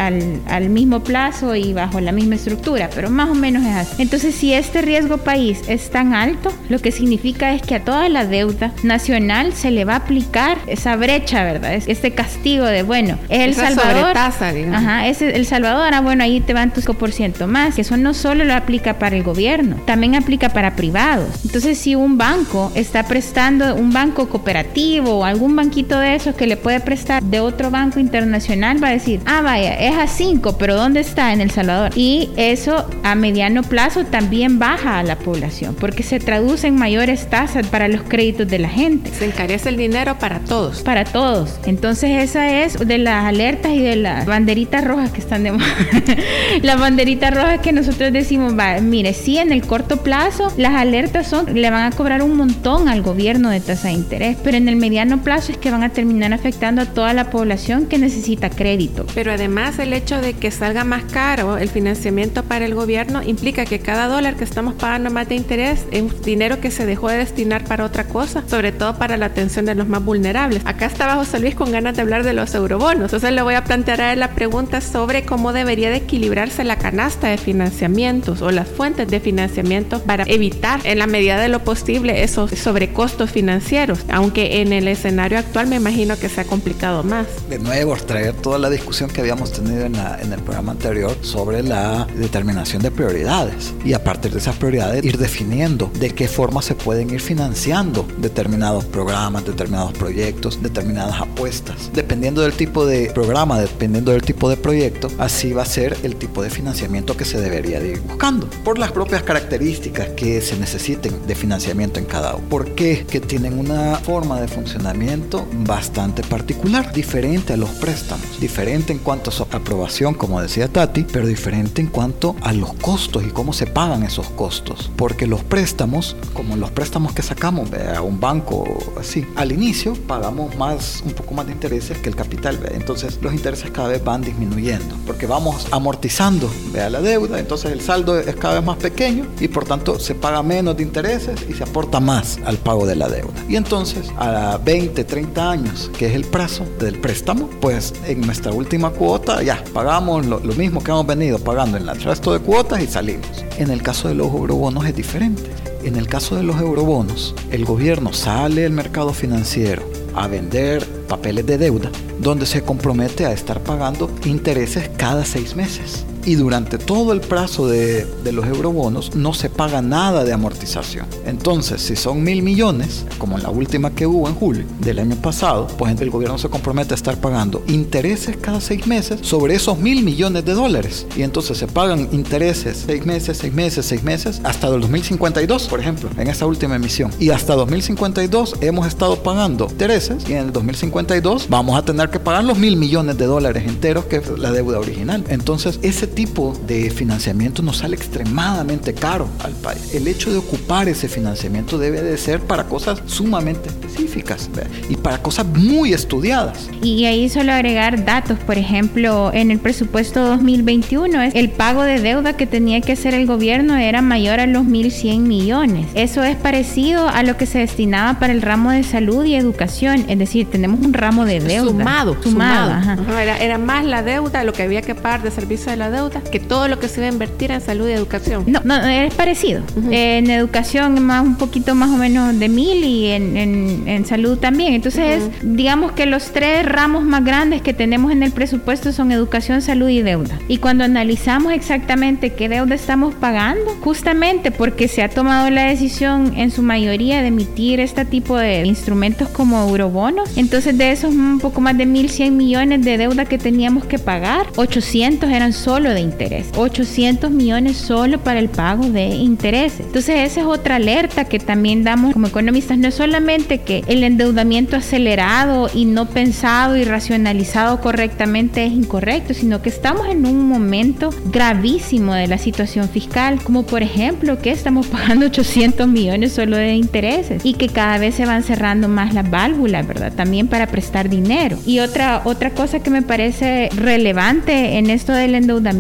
al, 0.48 0.70
mismo 0.70 1.04
plazo 1.04 1.56
y 1.56 1.74
bajo 1.74 2.00
la 2.00 2.12
misma 2.12 2.36
estructura, 2.36 2.90
pero 2.94 3.10
más 3.10 3.30
o 3.30 3.36
menos 3.36 3.64
es 3.66 3.76
así. 3.76 4.02
Entonces, 4.02 4.36
si 4.36 4.54
este 4.54 4.82
riesgo 4.82 5.18
país 5.18 5.62
es 5.68 5.90
tan 5.90 6.14
alto, 6.14 6.54
lo 6.70 6.80
que 6.80 6.92
significa 6.92 7.54
es 7.54 7.62
que 7.62 7.76
a 7.76 7.84
toda 7.84 8.10
la 8.10 8.26
deuda 8.26 8.74
nacional 8.84 9.54
se 9.54 9.72
le 9.72 9.86
va 9.86 9.94
a 9.94 9.98
aplicar 9.98 10.58
esa 10.68 10.96
brecha, 10.96 11.44
¿verdad? 11.44 11.74
Este 11.74 12.12
castigo 12.12 12.66
de, 12.66 12.84
bueno, 12.84 13.18
es 13.30 13.40
El 13.40 13.54
Salvador. 13.56 14.16
Ajá, 14.18 15.08
es 15.08 15.22
El 15.22 15.46
Salvador, 15.46 15.86
ahora 15.86 16.02
bueno, 16.02 16.24
ahí 16.24 16.42
te 16.42 16.54
van 16.54 16.74
tus 16.74 16.86
5% 16.86 17.48
más. 17.48 17.80
Eso 17.80 17.98
no 17.98 18.14
solo 18.14 18.44
lo 18.44 18.54
aplica 18.54 19.00
para 19.00 19.16
el 19.16 19.24
gobierno, 19.24 19.78
también 19.86 20.16
aplica 20.16 20.50
para 20.50 20.76
privados. 20.76 21.30
Entonces, 21.46 21.78
si 21.78 21.96
un 21.96 22.18
banco 22.18 22.67
está 22.76 23.04
prestando 23.04 23.76
un 23.76 23.92
banco 23.92 24.30
cooperativo 24.30 25.20
o 25.20 25.24
algún 25.24 25.56
banquito 25.56 26.00
de 26.00 26.16
esos 26.16 26.36
que 26.36 26.48
le 26.48 26.58
puede 26.58 26.80
prestar 26.80 27.24
de 27.24 27.40
otro 27.40 27.72
banco 27.72 28.00
internacional, 28.00 28.84
va 28.84 28.90
a 28.90 28.92
decir, 28.92 29.22
ah, 29.26 29.42
vaya, 29.42 29.74
es 29.76 29.96
a 29.96 30.08
5, 30.08 30.58
pero 30.58 30.76
¿dónde 30.76 31.00
está? 31.00 31.34
En 31.34 31.42
El 31.42 31.52
Salvador. 31.52 31.92
Y 31.96 32.30
eso 32.36 32.86
a 33.04 33.16
mediano 33.16 33.64
plazo 33.64 34.06
también 34.06 34.60
baja 34.60 35.00
a 35.00 35.04
la 35.04 35.18
población, 35.18 35.76
porque 35.80 36.04
se 36.04 36.20
traduce 36.20 36.68
en 36.68 36.76
mayores 36.76 37.30
tasas 37.30 37.68
para 37.68 37.88
los 37.88 38.04
créditos 38.04 38.48
de 38.48 38.60
la 38.60 38.70
gente. 38.70 39.12
Se 39.12 39.26
encarece 39.26 39.70
el 39.70 39.78
dinero 39.78 40.18
para 40.20 40.40
todos. 40.40 40.82
Para 40.82 41.06
todos. 41.06 41.60
Entonces 41.66 42.24
esa 42.24 42.62
es 42.64 42.78
de 42.78 42.98
las 42.98 43.26
alertas 43.26 43.72
y 43.72 43.82
de 43.82 43.96
las 43.96 44.26
banderitas 44.26 44.84
rojas 44.84 45.12
que 45.12 45.20
están 45.20 45.44
de 45.44 45.48
las 46.62 46.80
banderitas 46.80 47.34
rojas 47.34 47.60
que 47.62 47.72
nosotros 47.72 48.12
decimos, 48.12 48.58
va, 48.58 48.80
mire, 48.82 49.14
sí, 49.14 49.38
en 49.38 49.52
el 49.52 49.66
corto 49.66 49.98
plazo 49.98 50.52
las 50.58 50.74
alertas 50.74 51.28
son, 51.28 51.54
le 51.54 51.70
van 51.70 51.92
a 51.92 51.96
cobrar 51.96 52.22
un 52.22 52.36
montón 52.36 52.57
al 52.68 53.02
gobierno 53.02 53.50
de 53.50 53.62
tasa 53.62 53.88
de 53.88 53.94
interés, 53.94 54.36
pero 54.44 54.58
en 54.58 54.68
el 54.68 54.76
mediano 54.76 55.24
plazo 55.24 55.54
es 55.54 55.58
que 55.58 55.72
van 55.72 55.84
a 55.84 55.90
terminar 55.90 56.34
afectando 56.34 56.82
a 56.82 56.86
toda 56.86 57.14
la 57.14 57.30
población 57.30 57.86
que 57.86 57.98
necesita 57.98 58.50
crédito. 58.50 59.06
Pero 59.16 59.32
además 59.32 59.80
el 59.80 59.94
hecho 59.94 60.20
de 60.20 60.34
que 60.34 60.52
salga 60.52 60.84
más 60.84 61.06
caro 61.06 61.58
el 61.58 61.70
financiamiento 61.70 62.44
para 62.44 62.66
el 62.66 62.76
gobierno 62.76 63.24
implica 63.24 63.64
que 63.66 63.80
cada 63.80 64.08
dólar 64.08 64.36
que 64.36 64.44
estamos 64.44 64.74
pagando 64.74 65.10
más 65.10 65.30
de 65.30 65.36
interés 65.36 65.86
es 65.92 66.22
dinero 66.24 66.60
que 66.60 66.70
se 66.70 66.86
dejó 66.86 67.08
de 67.08 67.20
destinar 67.20 67.64
para 67.64 67.86
otra 67.86 68.04
cosa, 68.04 68.44
sobre 68.50 68.74
todo 68.74 68.98
para 68.98 69.16
la 69.16 69.28
atención 69.28 69.66
de 69.66 69.74
los 69.74 69.88
más 69.88 70.04
vulnerables. 70.04 70.62
Acá 70.66 70.88
estaba 70.88 71.16
José 71.16 71.40
Luis 71.40 71.56
con 71.56 71.72
ganas 71.72 71.96
de 71.96 72.02
hablar 72.02 72.24
de 72.24 72.34
los 72.34 72.54
eurobonos, 72.54 73.06
entonces 73.06 73.32
le 73.32 73.44
voy 73.44 73.56
a 73.56 73.64
plantear 73.64 74.02
a 74.02 74.12
él 74.12 74.20
la 74.20 74.32
pregunta 74.32 74.82
sobre 74.82 75.24
cómo 75.24 75.54
debería 75.54 75.90
de 75.90 75.98
equilibrarse 75.98 76.66
la 76.66 76.76
canasta 76.76 77.30
de 77.30 77.38
financiamientos 77.38 78.42
o 78.42 78.52
las 78.52 78.68
fuentes 78.68 79.08
de 79.08 79.22
financiamiento 79.22 80.02
para 80.02 80.26
evitar 80.28 80.82
en 80.84 81.00
la 81.00 81.08
medida 81.08 81.40
de 81.40 81.48
lo 81.48 81.60
posible 81.64 82.24
esos 82.24 82.47
sobre 82.56 82.94
costos 82.94 83.32
financieros, 83.32 84.00
aunque 84.10 84.62
en 84.62 84.74
el 84.74 84.88
escenario 84.88 85.40
actual 85.40 85.68
me 85.68 85.76
imagino 85.76 86.18
que 86.18 86.30
se 86.30 86.42
ha 86.42 86.46
complicado 86.46 87.04
más. 87.04 87.28
De 87.50 87.60
nuevo, 87.60 87.96
traer 87.96 88.34
toda 88.34 88.60
la 88.60 88.70
discusión 88.70 89.10
que 89.10 89.22
habíamos 89.22 89.52
tenido 89.52 89.86
en, 89.86 89.96
en 89.96 90.34
el 90.34 90.40
programa 90.42 90.72
anterior 90.72 91.16
sobre 91.22 91.64
la 91.64 92.08
determinación 92.16 92.82
de 92.82 92.92
prioridades 92.92 93.74
y 93.84 93.94
a 93.94 94.04
partir 94.04 94.32
de 94.32 94.40
esas 94.40 94.56
prioridades 94.56 95.04
ir 95.04 95.18
definiendo 95.18 95.92
de 96.00 96.12
qué 96.12 96.28
forma 96.28 96.62
se 96.62 96.76
pueden 96.76 97.10
ir 97.10 97.22
financiando 97.22 98.08
determinados 98.18 98.86
programas, 98.86 99.46
determinados 99.46 99.94
proyectos, 99.94 100.62
determinadas 100.62 101.22
apuestas. 101.22 101.92
Dependiendo 101.94 102.42
del 102.42 102.54
tipo 102.54 102.86
de 102.86 103.12
programa, 103.14 103.60
dependiendo 103.60 104.12
del 104.12 104.22
tipo 104.22 104.50
de 104.50 104.58
proyecto, 104.58 105.10
así 105.18 105.54
va 105.54 105.64
a 105.64 105.66
ser 105.66 105.98
el 106.04 106.16
tipo 106.16 106.42
de 106.42 106.50
financiamiento 106.50 107.18
que 107.18 107.26
se 107.26 107.40
debería 107.40 107.80
ir 107.80 108.00
buscando 108.02 108.50
por 108.64 108.78
las 108.78 108.92
propias 108.92 109.24
características 109.24 110.10
que 110.10 110.42
se 110.42 110.58
necesiten 110.58 111.28
de 111.28 111.36
financiamiento 111.36 112.00
en 112.00 112.06
cada 112.06 112.36
¿Por 112.40 112.76
qué? 112.76 113.06
Que 113.10 113.20
tienen 113.20 113.60
una 113.60 113.96
forma 113.96 114.40
de 114.40 114.48
funcionamiento 114.48 115.48
bastante 115.66 116.24
particular, 116.24 116.94
diferente 116.94 117.54
a 117.54 117.58
los 117.58 117.70
préstamos, 117.72 118.40
diferente 118.40 118.94
en 118.94 119.00
cuanto 119.00 119.30
a 119.30 119.34
su 119.34 119.44
aprobación, 119.44 120.14
como 120.14 120.42
decía 120.42 120.68
Tati, 120.68 121.06
pero 121.12 121.28
diferente 121.28 121.82
en 121.82 121.88
cuanto 121.88 122.36
a 122.42 122.54
los 122.54 122.74
costos 122.74 123.24
y 123.26 123.30
cómo 123.30 123.54
se 123.54 123.68
pagan 123.68 124.04
esos 124.04 124.30
costos. 124.30 124.92
Porque 124.96 125.28
los 125.28 125.44
préstamos, 125.44 126.16
como 126.34 126.56
los 126.56 126.72
préstamos 126.72 127.14
que 127.14 127.22
sacamos 127.22 127.70
a 127.74 128.02
un 128.02 128.20
banco 128.20 128.66
así, 129.00 129.26
al 129.36 129.52
inicio 129.52 129.94
pagamos 130.08 130.56
más, 130.58 131.04
un 131.06 131.14
poco 131.14 131.34
más 131.34 131.48
de 131.48 131.54
intereses 131.54 131.98
que 131.98 132.10
el 132.10 132.16
capital. 132.16 132.60
Entonces 132.72 133.20
los 133.22 133.34
intereses 133.34 133.72
cada 133.72 133.90
vez 133.90 134.04
van 134.04 134.22
disminuyendo 134.22 134.96
porque 135.06 135.26
vamos 135.26 135.68
amortizando 135.72 136.50
la 136.74 137.02
deuda, 137.02 137.40
entonces 137.40 137.72
el 137.72 137.82
saldo 137.82 138.20
es 138.20 138.36
cada 138.36 138.56
vez 138.56 138.64
más 138.64 138.78
pequeño 138.78 139.26
y 139.40 139.48
por 139.48 139.66
tanto 139.66 140.00
se 140.00 140.16
paga 140.16 140.44
menos 140.44 140.78
de 140.78 140.84
intereses 140.84 141.40
y 141.50 141.54
se 141.54 141.64
aporta 141.64 142.00
más 142.00 142.27
al 142.46 142.58
pago 142.58 142.86
de 142.86 142.96
la 142.96 143.08
deuda. 143.08 143.34
Y 143.48 143.56
entonces, 143.56 144.12
a 144.18 144.60
20, 144.64 145.04
30 145.04 145.52
años, 145.52 145.92
que 145.98 146.08
es 146.08 146.16
el 146.16 146.26
plazo 146.26 146.66
del 146.80 147.00
préstamo, 147.00 147.50
pues 147.62 147.94
en 148.06 148.22
nuestra 148.22 148.52
última 148.52 148.90
cuota 148.92 149.42
ya 149.42 149.64
pagamos 149.74 150.26
lo, 150.26 150.40
mismo 150.58 150.84
que 150.84 150.92
hemos 150.92 151.06
venido 151.06 151.40
pagando 151.40 151.78
en 151.78 151.88
el 151.88 152.02
resto 152.02 152.34
de 152.34 152.40
cuotas 152.40 152.82
y 152.82 152.88
salimos. 152.88 153.46
En 153.58 153.70
el 153.70 153.82
caso 153.82 154.08
de 154.08 154.16
los 154.16 154.28
eurobonos 154.28 154.86
es 154.86 154.96
diferente. 154.96 155.44
En 155.84 155.96
el 155.96 156.08
caso 156.08 156.36
de 156.36 156.44
los 156.44 156.60
eurobonos, 156.60 157.36
el 157.52 157.64
gobierno 157.64 158.12
sale 158.12 158.66
al 158.66 158.72
mercado 158.72 159.14
financiero 159.14 159.84
a 160.16 160.28
vender 160.28 160.86
papeles 161.08 161.46
de 161.46 161.58
deuda 161.58 161.92
donde 162.20 162.46
se 162.46 162.64
compromete 162.64 163.26
a 163.26 163.32
estar 163.32 163.62
pagando 163.62 164.10
intereses 164.26 164.90
cada 164.98 165.24
seis 165.24 165.56
meses 165.56 166.06
y 166.28 166.36
durante 166.36 166.78
todo 166.78 167.14
el 167.14 167.22
plazo 167.22 167.70
de, 167.70 168.06
los 168.34 168.46
eurobonos 168.46 169.16
no 169.16 169.34
se 169.34 169.50
paga 169.50 169.82
nada 169.82 170.26
de 170.26 170.34
amortización. 170.34 171.06
Entonces, 171.26 171.82
si 171.82 171.96
son 171.96 172.22
mil 172.22 172.44
millones, 172.44 173.06
como 173.18 173.38
la 173.38 173.50
última 173.50 173.92
que 173.92 174.06
hubo 174.06 174.28
en 174.28 174.36
julio 174.36 174.66
del 174.82 175.00
año 175.00 175.16
pasado, 175.16 175.68
pues 175.78 176.00
el 176.02 176.10
gobierno 176.10 176.38
se 176.38 176.50
compromete 176.50 176.94
a 176.94 176.96
estar 176.96 177.22
pagando 177.22 177.64
intereses 177.68 178.36
cada 178.36 178.60
seis 178.60 178.86
meses 178.86 179.20
sobre 179.22 179.56
esos 179.56 179.80
mil 179.80 180.04
millones 180.04 180.44
de 180.44 180.54
dólares. 180.54 181.08
Y 181.16 181.22
entonces 181.22 181.58
se 181.58 181.68
pagan 181.68 182.10
intereses 182.12 182.84
seis 182.86 183.06
meses, 183.06 183.38
seis 183.38 183.54
meses, 183.54 183.86
seis 183.86 184.04
meses, 184.04 184.42
hasta 184.44 184.68
el 184.68 184.82
2052, 184.82 185.68
por 185.70 185.80
ejemplo, 185.80 186.10
en 186.18 186.28
esa 186.28 186.46
última 186.46 186.76
emisión. 186.76 187.10
Y 187.22 187.30
hasta 187.30 187.56
2052 187.56 188.56
hemos 188.60 188.86
estado 188.86 189.24
pagando 189.24 189.70
intereses 189.72 190.28
y 190.28 190.34
en 190.34 190.40
el 190.40 190.52
2052 190.52 191.48
vamos 191.48 191.80
a 191.80 191.86
tener 191.86 192.10
que 192.10 192.20
pagar 192.20 192.44
los 192.44 192.58
mil 192.58 192.76
millones 192.76 193.18
de 193.18 193.28
dólares 193.28 193.64
enteros 193.66 194.06
que 194.06 194.18
es 194.18 194.28
la 194.38 194.52
deuda 194.52 194.80
original. 194.80 195.24
Entonces, 195.30 195.80
ese 195.82 196.17
tipo 196.18 196.60
de 196.66 196.90
financiamiento 196.90 197.62
nos 197.62 197.78
sale 197.78 197.96
extremadamente 197.96 198.96
caro 198.96 199.30
al 199.44 199.52
país. 199.52 199.94
El 199.94 200.08
hecho 200.08 200.32
de 200.32 200.40
ocupar 200.40 200.90
ese 200.90 201.08
financiamiento 201.08 201.78
debe 201.78 202.02
de 202.02 202.18
ser 202.18 202.40
para 202.40 202.64
cosas 202.64 203.04
sumamente 203.06 203.70
específicas 203.70 204.50
y 204.90 204.96
para 204.96 205.22
cosas 205.22 205.46
muy 205.46 205.94
estudiadas. 205.94 206.72
Y 206.82 207.06
ahí 207.06 207.30
solo 207.30 207.54
agregar 207.54 208.04
datos, 208.04 208.40
por 208.40 208.58
ejemplo, 208.58 209.30
en 209.32 209.52
el 209.52 209.60
presupuesto 209.60 210.26
2021 210.26 211.22
el 211.36 211.52
pago 211.52 211.84
de 211.84 212.00
deuda 212.00 212.34
que 212.34 212.48
tenía 212.48 212.82
que 212.82 212.94
hacer 212.94 213.14
el 213.14 213.28
gobierno 213.28 213.76
era 213.76 214.02
mayor 214.02 214.40
a 214.40 214.48
los 214.48 214.64
1.100 214.64 215.20
millones. 215.20 215.86
Eso 215.94 216.24
es 216.24 216.36
parecido 216.36 217.10
a 217.10 217.22
lo 217.22 217.38
que 217.38 217.46
se 217.46 217.60
destinaba 217.60 218.18
para 218.18 218.34
el 218.34 218.42
ramo 218.42 218.72
de 218.72 218.82
salud 218.82 219.24
y 219.24 219.36
educación, 219.36 220.06
es 220.08 220.18
decir, 220.18 220.50
tenemos 220.50 220.80
un 220.80 220.94
ramo 220.94 221.26
de 221.26 221.42
deuda. 221.42 221.70
Sumado, 221.70 222.18
sumado. 222.24 222.98
Era, 223.22 223.38
era 223.38 223.60
más 223.60 223.86
la 223.86 224.02
deuda, 224.02 224.44
lo 224.44 224.54
que 224.54 224.64
había 224.64 224.82
que 224.82 224.96
pagar 224.96 225.22
de 225.22 225.30
servicio 225.30 225.70
de 225.70 225.78
la 225.78 225.92
deuda 225.92 226.07
que 226.32 226.40
todo 226.40 226.68
lo 226.68 226.80
que 226.80 226.88
se 226.88 227.02
va 227.02 227.08
a 227.08 227.12
invertir 227.12 227.52
en 227.52 227.62
salud 227.62 227.88
y 227.88 227.92
educación. 227.92 228.44
No, 228.48 228.62
no, 228.64 228.76
es 228.88 229.14
parecido. 229.14 229.62
En 229.92 230.30
educación 230.30 231.02
más 231.04 231.24
un 231.26 231.36
poquito 231.38 231.76
más 231.76 231.90
o 231.90 231.98
menos 231.98 232.38
de 232.40 232.50
mil 232.50 232.84
y 232.84 233.08
en, 233.08 233.38
en- 233.38 233.88
en 233.88 234.06
salud 234.06 234.38
también. 234.38 234.74
Entonces, 234.74 235.24
digamos 235.42 235.92
que 235.94 236.06
los 236.06 236.32
tres 236.32 236.66
ramos 236.66 237.04
más 237.04 237.24
grandes 237.24 237.62
que 237.62 237.74
tenemos 237.74 238.12
en 238.12 238.24
el 238.24 238.32
presupuesto 238.32 238.92
son 238.92 239.12
educación, 239.12 239.62
salud 239.62 239.90
y 239.90 240.02
deuda. 240.02 240.40
Y 240.48 240.58
cuando 240.58 240.84
analizamos 240.84 241.54
exactamente 241.54 242.32
qué 242.32 242.50
deuda 242.50 242.76
estamos 242.76 243.14
pagando, 243.16 243.76
justamente 243.82 244.52
porque 244.52 244.88
se 244.88 245.04
ha 245.04 245.10
tomado 245.10 245.50
la 245.50 245.64
decisión 245.66 246.34
en 246.38 246.52
su 246.52 246.62
mayoría 246.62 247.22
de 247.22 247.28
emitir 247.28 247.80
este 247.80 248.06
tipo 248.06 248.38
de 248.38 248.66
instrumentos 248.66 249.30
como 249.30 249.62
eurobonos, 249.68 250.30
entonces 250.38 250.78
de 250.78 250.92
esos 250.92 251.14
un 251.14 251.40
poco 251.40 251.62
más 251.62 251.78
de 251.78 251.86
1.100 251.86 252.32
millones 252.32 252.84
de 252.84 252.98
deuda 252.98 253.26
que 253.26 253.38
teníamos 253.38 253.86
que 253.86 254.00
pagar, 254.00 254.48
800 254.56 255.30
eran 255.30 255.54
solo 255.54 255.87
de 255.90 256.02
interés. 256.02 256.48
800 256.56 257.32
millones 257.32 257.78
solo 257.78 258.20
para 258.20 258.40
el 258.40 258.50
pago 258.50 258.90
de 258.90 259.08
intereses. 259.08 259.82
Entonces 259.82 260.32
esa 260.32 260.42
es 260.42 260.46
otra 260.46 260.76
alerta 260.76 261.26
que 261.26 261.40
también 261.40 261.84
damos 261.84 262.14
como 262.14 262.28
economistas. 262.28 262.78
No 262.78 262.88
es 262.88 262.96
solamente 262.96 263.62
que 263.62 263.84
el 263.88 264.04
endeudamiento 264.04 264.76
acelerado 264.76 265.70
y 265.74 265.86
no 265.86 266.08
pensado 266.10 266.76
y 266.78 266.84
racionalizado 266.84 267.82
correctamente 267.82 268.66
es 268.66 268.74
incorrecto, 268.74 269.34
sino 269.34 269.62
que 269.62 269.70
estamos 269.70 270.08
en 270.08 270.26
un 270.26 270.48
momento 270.48 271.10
gravísimo 271.26 272.14
de 272.14 272.28
la 272.28 272.38
situación 272.38 272.90
fiscal, 272.90 273.40
como 273.44 273.64
por 273.64 273.84
ejemplo 273.84 274.40
que 274.40 274.52
estamos 274.52 274.88
pagando 274.88 275.28
800 275.28 275.88
millones 275.88 276.34
solo 276.34 276.58
de 276.58 276.76
intereses 276.76 277.46
y 277.46 277.54
que 277.54 277.68
cada 277.68 277.98
vez 277.98 278.16
se 278.16 278.26
van 278.26 278.44
cerrando 278.44 278.88
más 278.88 279.14
las 279.14 279.30
válvulas, 279.30 279.88
¿verdad? 279.88 280.14
También 280.14 280.48
para 280.48 280.68
prestar 280.68 281.10
dinero. 281.10 281.58
Y 281.66 281.80
otra, 281.80 282.22
otra 282.26 282.52
cosa 282.52 282.80
que 282.80 282.90
me 282.90 283.02
parece 283.02 283.70
relevante 283.76 284.78
en 284.78 284.90
esto 284.90 285.14
del 285.14 285.36
endeudamiento 285.36 285.77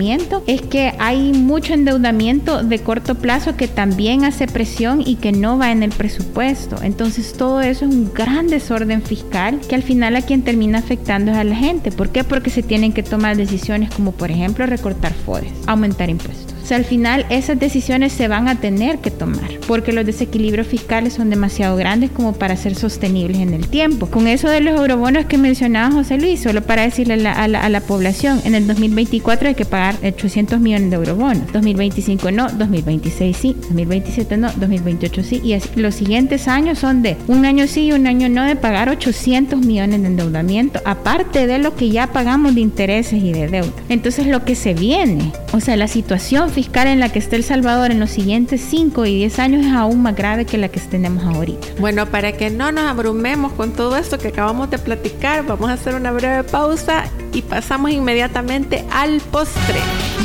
es 0.47 0.61
que 0.61 0.93
hay 0.99 1.33
mucho 1.33 1.73
endeudamiento 1.73 2.63
de 2.63 2.79
corto 2.79 3.15
plazo 3.15 3.55
que 3.55 3.67
también 3.67 4.23
hace 4.23 4.47
presión 4.47 5.01
y 5.05 5.15
que 5.15 5.31
no 5.31 5.57
va 5.57 5.71
en 5.71 5.83
el 5.83 5.91
presupuesto. 5.91 6.81
Entonces 6.81 7.33
todo 7.33 7.61
eso 7.61 7.85
es 7.85 7.91
un 7.91 8.13
gran 8.13 8.47
desorden 8.47 9.01
fiscal 9.01 9.59
que 9.67 9.75
al 9.75 9.83
final 9.83 10.15
a 10.15 10.21
quien 10.21 10.43
termina 10.43 10.79
afectando 10.79 11.31
es 11.31 11.37
a 11.37 11.43
la 11.43 11.55
gente. 11.55 11.91
¿Por 11.91 12.09
qué? 12.09 12.23
Porque 12.23 12.49
se 12.49 12.63
tienen 12.63 12.93
que 12.93 13.03
tomar 13.03 13.37
decisiones 13.37 13.89
como 13.93 14.11
por 14.11 14.31
ejemplo 14.31 14.65
recortar 14.65 15.13
FORES, 15.13 15.51
aumentar 15.65 16.09
impuestos. 16.09 16.56
O 16.67 16.69
sea, 16.69 16.75
al 16.75 16.83
final 16.83 17.25
esas 17.29 17.57
decisiones 17.57 18.11
se 18.11 18.27
van 18.27 18.49
a 18.49 18.59
tener 18.59 18.99
que 18.99 19.09
tomar 19.09 19.57
porque 19.67 19.93
los 19.93 20.05
desequilibrios 20.05 20.67
fiscales 20.67 21.13
son 21.13 21.29
demasiado 21.29 21.77
grandes 21.77 22.09
como 22.11 22.33
para 22.33 22.57
ser 22.57 22.75
sostenibles 22.75 23.37
en 23.37 23.53
el 23.53 23.67
tiempo. 23.67 24.07
Con 24.07 24.27
eso 24.27 24.49
de 24.49 24.59
los 24.59 24.77
eurobonos 24.77 25.25
que 25.27 25.37
mencionaba 25.37 25.91
José 25.91 26.17
Luis, 26.17 26.41
solo 26.41 26.61
para 26.61 26.81
decirle 26.81 27.25
a 27.25 27.47
la, 27.47 27.81
población, 27.81 28.41
en 28.43 28.55
el 28.55 28.67
2024 28.67 29.49
hay 29.49 29.55
que 29.55 29.65
pagar 29.65 29.95
800 30.03 30.59
millones 30.59 30.89
de 30.89 30.95
eurobonos, 30.95 31.53
2025 31.53 32.31
no, 32.31 32.49
2026 32.49 33.37
sí, 33.37 33.55
2027 33.69 34.37
no, 34.37 34.51
2028 34.51 35.23
sí, 35.23 35.41
y 35.43 35.79
los 35.79 35.95
siguientes 35.95 36.47
años 36.47 36.79
son 36.79 37.01
de 37.01 37.15
un 37.27 37.45
año 37.45 37.67
sí 37.67 37.85
y 37.85 37.91
un 37.93 38.07
año 38.07 38.27
no 38.27 38.43
de 38.43 38.55
pagar 38.55 38.89
800 38.89 39.59
millones 39.65 40.01
de 40.01 40.07
endeudamiento, 40.07 40.81
aparte 40.83 41.47
de 41.47 41.59
lo 41.59 41.75
que 41.75 41.89
ya 41.89 42.07
pagamos 42.07 42.55
de 42.55 42.61
intereses 42.61 43.21
y 43.21 43.31
de 43.31 43.47
deuda. 43.47 43.71
Entonces 43.89 44.27
lo 44.27 44.43
que 44.43 44.55
se 44.55 44.73
viene, 44.73 45.31
o 45.53 45.59
sea, 45.59 45.75
la 45.77 45.87
situación 45.87 46.49
fiscal 46.57 46.87
en 46.87 46.99
la 46.99 47.09
que 47.09 47.19
está 47.19 47.35
El 47.35 47.43
Salvador 47.43 47.91
en 47.91 47.99
los 47.99 48.09
siguientes 48.09 48.65
5 48.67 49.05
y 49.05 49.17
10 49.17 49.37
años 49.37 49.65
es 49.67 49.73
aún 49.73 50.01
más 50.01 50.15
grave 50.15 50.45
que 50.45 50.57
la 50.57 50.69
que 50.69 50.79
tenemos 50.79 51.23
ahorita. 51.23 51.67
Bueno, 51.79 52.07
para 52.07 52.31
que 52.31 52.49
no 52.49 52.71
nos 52.71 52.85
abrumemos 52.85 53.51
con 53.51 53.73
todo 53.73 53.95
esto 53.95 54.17
que 54.17 54.29
acabamos 54.29 54.71
de 54.71 54.79
platicar, 54.79 55.45
vamos 55.45 55.69
a 55.69 55.73
hacer 55.73 55.93
una 55.93 56.11
breve 56.11 56.43
pausa 56.43 57.03
y 57.31 57.43
pasamos 57.43 57.91
inmediatamente 57.91 58.83
al 58.91 59.19
postre. 59.19 59.79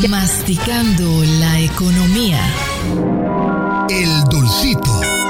Masticando 0.09 1.05
la 1.38 1.61
economía. 1.61 2.40
El 3.90 4.25
dulcito. 4.31 5.21